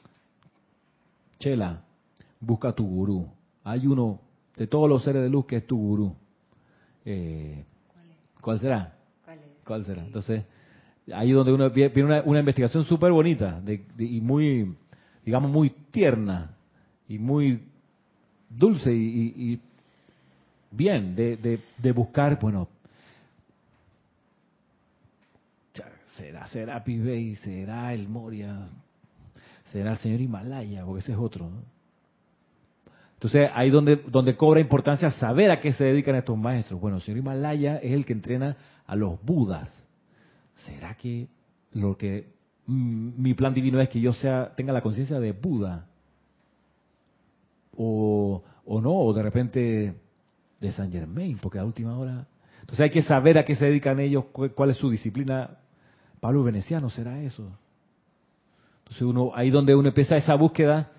[1.42, 1.82] Chela,
[2.38, 3.28] busca tu gurú.
[3.64, 4.20] Hay uno
[4.56, 6.14] de todos los seres de luz que es tu gurú.
[7.04, 7.64] Eh,
[8.40, 8.94] ¿Cuál será?
[9.64, 10.04] ¿Cuál será?
[10.04, 10.44] Entonces,
[11.12, 13.60] ahí donde uno viene una, una investigación súper bonita
[13.98, 14.76] y muy,
[15.24, 16.54] digamos, muy tierna
[17.08, 17.60] y muy
[18.48, 19.60] dulce y,
[20.70, 22.68] bien de, de, de, buscar, bueno,
[26.16, 28.70] será será Pibey, será el Moria,
[29.72, 31.50] será el señor Himalaya, porque ese es otro.
[33.14, 36.80] Entonces, ahí donde, donde cobra importancia saber a qué se dedican estos maestros.
[36.80, 38.56] Bueno, el señor Himalaya es el que entrena
[38.86, 39.70] a los budas.
[40.66, 41.28] ¿Será que
[41.72, 42.32] lo que
[42.66, 45.86] mm, mi plan divino es que yo sea tenga la conciencia de Buda?
[47.76, 49.94] O, o no, o de repente
[50.60, 52.26] de San Germain, porque a última hora.
[52.60, 55.58] Entonces hay que saber a qué se dedican ellos, cuál es su disciplina.
[56.20, 57.50] Pablo Veneciano será eso.
[58.92, 60.90] Entonces uno, ahí donde uno empieza esa búsqueda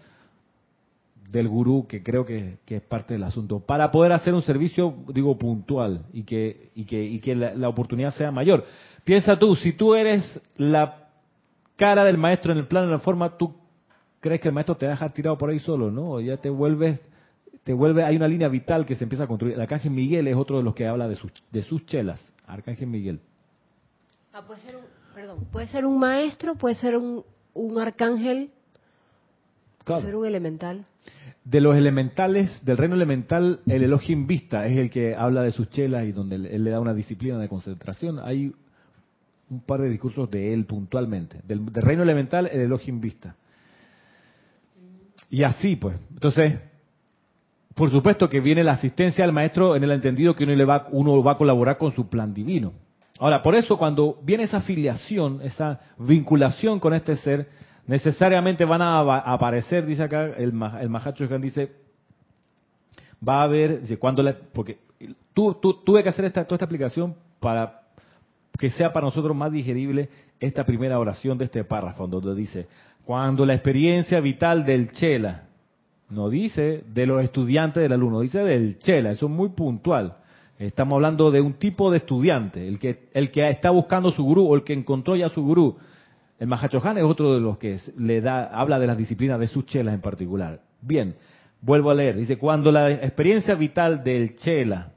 [1.29, 5.37] del gurú, que creo que, es parte del asunto, para poder hacer un servicio, digo,
[5.37, 8.65] puntual y que, y que, y que la, oportunidad sea mayor.
[9.03, 11.07] Piensa tú, si tú eres la
[11.75, 13.53] cara del maestro en el plano de la forma, tú
[14.19, 16.19] crees que el maestro te va a dejar tirado por ahí solo, ¿no?
[16.19, 16.99] Ya te vuelves,
[17.63, 19.53] te vuelve, hay una línea vital que se empieza a construir.
[19.53, 22.87] El arcángel Miguel es otro de los que habla de sus, de sus chelas, arcángel
[22.87, 23.19] Miguel.
[24.33, 24.83] Ah, puede ser un,
[25.13, 27.23] perdón, puede ser un maestro, puede ser un,
[27.53, 28.51] un arcángel,
[29.85, 30.85] puede ser un elemental.
[31.43, 35.69] De los elementales, del reino elemental, el Elohim Vista es el que habla de sus
[35.69, 38.19] chelas y donde él le da una disciplina de concentración.
[38.19, 38.53] Hay
[39.49, 41.41] un par de discursos de él puntualmente.
[41.45, 43.35] Del, del reino elemental, el Elohim Vista.
[45.29, 45.97] Y así, pues.
[46.11, 46.59] Entonces,
[47.75, 50.87] por supuesto que viene la asistencia al maestro en el entendido que uno, le va,
[50.91, 52.73] uno va a colaborar con su plan divino.
[53.19, 57.47] Ahora, por eso cuando viene esa afiliación, esa vinculación con este ser,
[57.85, 61.71] necesariamente van a aparecer, dice acá el, el Mahacho dice,
[63.27, 64.79] va a haber, dice, cuando la, porque
[65.33, 65.53] tú,
[65.85, 67.81] tuve que hacer toda esta aplicación para
[68.57, 70.09] que sea para nosotros más digerible
[70.39, 72.67] esta primera oración de este párrafo, donde dice,
[73.05, 75.43] cuando la experiencia vital del Chela,
[76.09, 80.17] no dice de los estudiantes del alumno, dice del Chela, eso es muy puntual.
[80.59, 84.47] Estamos hablando de un tipo de estudiante, el que, el que está buscando su gurú
[84.47, 85.77] o el que encontró ya su gurú.
[86.39, 89.65] El Mahachohan es otro de los que le da, habla de las disciplinas de sus
[89.65, 90.61] chelas en particular.
[90.81, 91.15] Bien,
[91.61, 92.15] vuelvo a leer.
[92.17, 94.93] Dice, cuando la experiencia vital del chela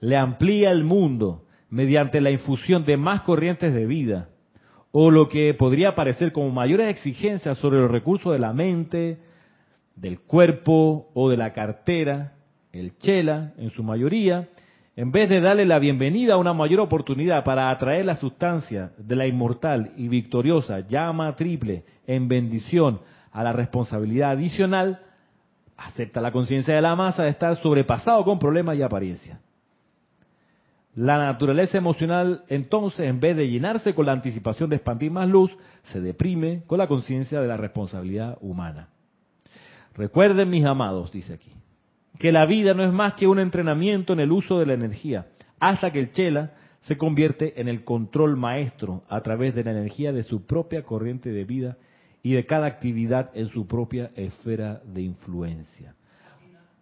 [0.00, 4.28] le amplía el mundo mediante la infusión de más corrientes de vida,
[4.92, 9.18] o lo que podría parecer como mayores exigencias sobre los recursos de la mente,
[9.94, 12.34] del cuerpo o de la cartera,
[12.72, 14.48] el chela en su mayoría,
[15.00, 19.16] en vez de darle la bienvenida a una mayor oportunidad para atraer la sustancia de
[19.16, 23.00] la inmortal y victoriosa llama triple en bendición
[23.32, 25.00] a la responsabilidad adicional,
[25.78, 29.40] acepta la conciencia de la masa de estar sobrepasado con problemas y apariencia.
[30.94, 35.50] La naturaleza emocional, entonces, en vez de llenarse con la anticipación de expandir más luz,
[35.84, 38.90] se deprime con la conciencia de la responsabilidad humana.
[39.94, 41.52] Recuerden, mis amados, dice aquí,
[42.20, 45.28] que la vida no es más que un entrenamiento en el uso de la energía,
[45.58, 50.12] hasta que el chela se convierte en el control maestro a través de la energía
[50.12, 51.78] de su propia corriente de vida
[52.22, 55.94] y de cada actividad en su propia esfera de influencia.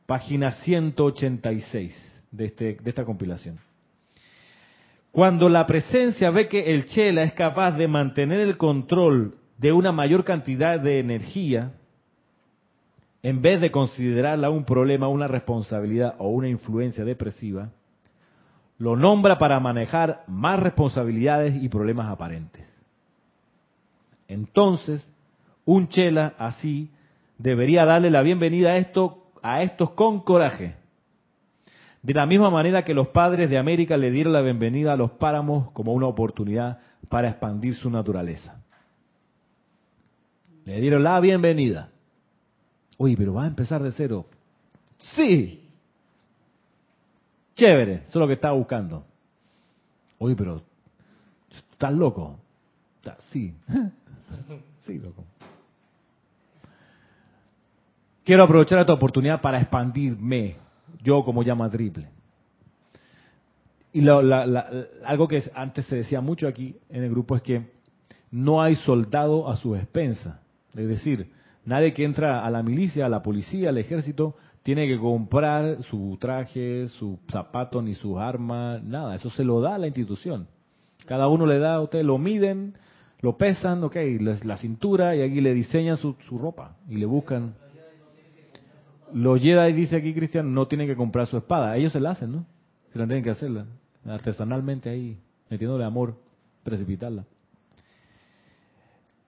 [0.07, 3.61] Página 186 de, este, de esta compilación.
[5.13, 9.93] Cuando la presencia ve que el chela es capaz de mantener el control de una
[9.93, 11.75] mayor cantidad de energía,
[13.23, 17.71] en vez de considerarla un problema, una responsabilidad o una influencia depresiva,
[18.79, 22.65] lo nombra para manejar más responsabilidades y problemas aparentes.
[24.29, 25.07] Entonces,
[25.65, 26.91] un chela así
[27.39, 30.77] debería darle la bienvenida a, esto, a estos con coraje.
[32.03, 35.11] De la misma manera que los padres de América le dieron la bienvenida a los
[35.13, 38.63] páramos como una oportunidad para expandir su naturaleza.
[40.65, 41.91] Le dieron la bienvenida.
[42.99, 44.27] Oye, pero va a empezar de cero.
[44.99, 45.69] Sí,
[47.59, 49.05] Chévere, eso es lo que estaba buscando.
[50.19, 50.63] Oye, pero
[51.73, 52.39] estás loco.
[53.31, 53.53] Sí,
[54.83, 55.25] sí, loco.
[58.23, 60.55] Quiero aprovechar esta oportunidad para expandirme,
[61.03, 62.09] yo como llama triple.
[63.93, 67.73] Y algo que antes se decía mucho aquí en el grupo es que
[68.31, 70.43] no hay soldado a su expensa.
[70.77, 71.33] Es decir,
[71.69, 76.17] nadie que entra a la milicia, a la policía, al ejército, tiene que comprar su
[76.19, 79.15] traje, su zapato, ni sus armas, nada.
[79.15, 80.49] Eso se lo da a la institución.
[81.07, 82.75] Cada uno le da, ustedes lo miden,
[83.21, 83.97] lo pesan, ok,
[84.45, 87.55] la cintura y aquí le diseñan su, ropa y le buscan.
[89.13, 91.77] Los Jedi, dice aquí Cristian, no tienen que comprar su espada.
[91.77, 92.47] Ellos se la hacen, ¿no?
[92.93, 93.67] Se la tienen que hacerla.
[94.07, 95.19] Artesanalmente ahí,
[95.51, 96.17] metiéndole amor,
[96.63, 97.25] precipitarla.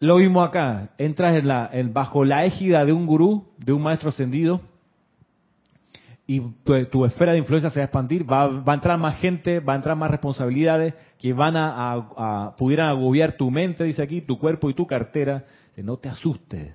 [0.00, 0.88] Lo mismo acá.
[0.96, 4.62] Entras en la, en, bajo la égida de un gurú, de un maestro ascendido,
[6.26, 6.40] y
[6.90, 9.76] tu, esfera de influencia se va a expandir, va, a entrar más gente, va a
[9.76, 14.74] entrar más responsabilidades que van a, pudieran agobiar tu mente, dice aquí, tu cuerpo y
[14.74, 15.44] tu cartera.
[15.76, 16.72] No te asustes.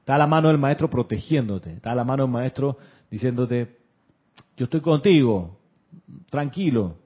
[0.00, 2.76] Está la mano del maestro protegiéndote, está la mano del maestro
[3.10, 3.76] diciéndote,
[4.56, 5.56] yo estoy contigo,
[6.28, 6.96] tranquilo,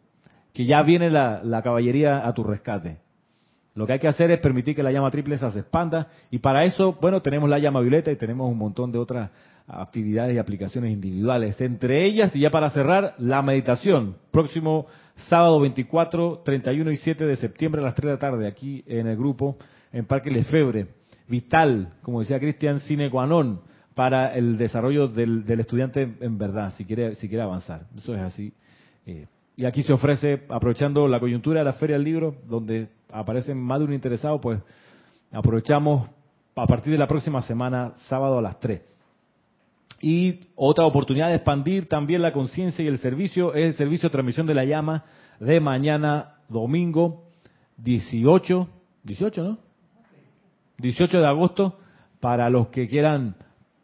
[0.52, 3.05] que ya viene la caballería a tu rescate.
[3.76, 6.64] Lo que hay que hacer es permitir que la llama triple se expanda y para
[6.64, 9.30] eso, bueno, tenemos la llama violeta y tenemos un montón de otras
[9.68, 11.60] actividades y aplicaciones individuales.
[11.60, 14.16] Entre ellas, y ya para cerrar, la meditación.
[14.30, 14.86] Próximo
[15.28, 19.08] sábado 24, 31 y 7 de septiembre a las 3 de la tarde, aquí en
[19.08, 19.58] el grupo,
[19.92, 20.86] en Parque Lefebre.
[21.28, 23.60] Vital, como decía Cristian, sine qua non
[23.94, 27.86] para el desarrollo del, estudiante en verdad, si quiere, si quiere avanzar.
[27.96, 28.54] Eso es así.
[29.04, 33.58] Eh, y aquí se ofrece, aprovechando la coyuntura de la Feria del Libro, donde aparecen
[33.58, 34.60] más de un interesado, pues
[35.32, 36.08] aprovechamos
[36.54, 38.80] a partir de la próxima semana, sábado a las 3.
[40.00, 44.12] Y otra oportunidad de expandir también la conciencia y el servicio es el servicio de
[44.12, 45.04] transmisión de la llama
[45.40, 47.24] de mañana domingo
[47.78, 48.68] 18,
[49.04, 49.58] 18, ¿no?
[50.78, 51.78] 18 de agosto
[52.20, 53.36] para los que quieran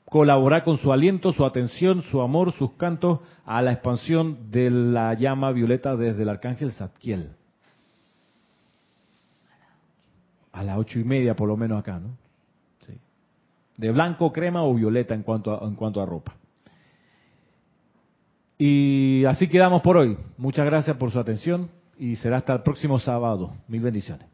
[0.04, 5.14] colaborar con su aliento, su atención, su amor, sus cantos a la expansión de la
[5.14, 7.30] llama violeta desde el arcángel Zadkiel.
[10.52, 12.16] A las ocho y media por lo menos acá, ¿no?
[13.76, 16.34] de blanco, crema o violeta en cuanto a, en cuanto a ropa.
[18.58, 20.16] Y así quedamos por hoy.
[20.36, 23.54] Muchas gracias por su atención y será hasta el próximo sábado.
[23.66, 24.31] Mil bendiciones.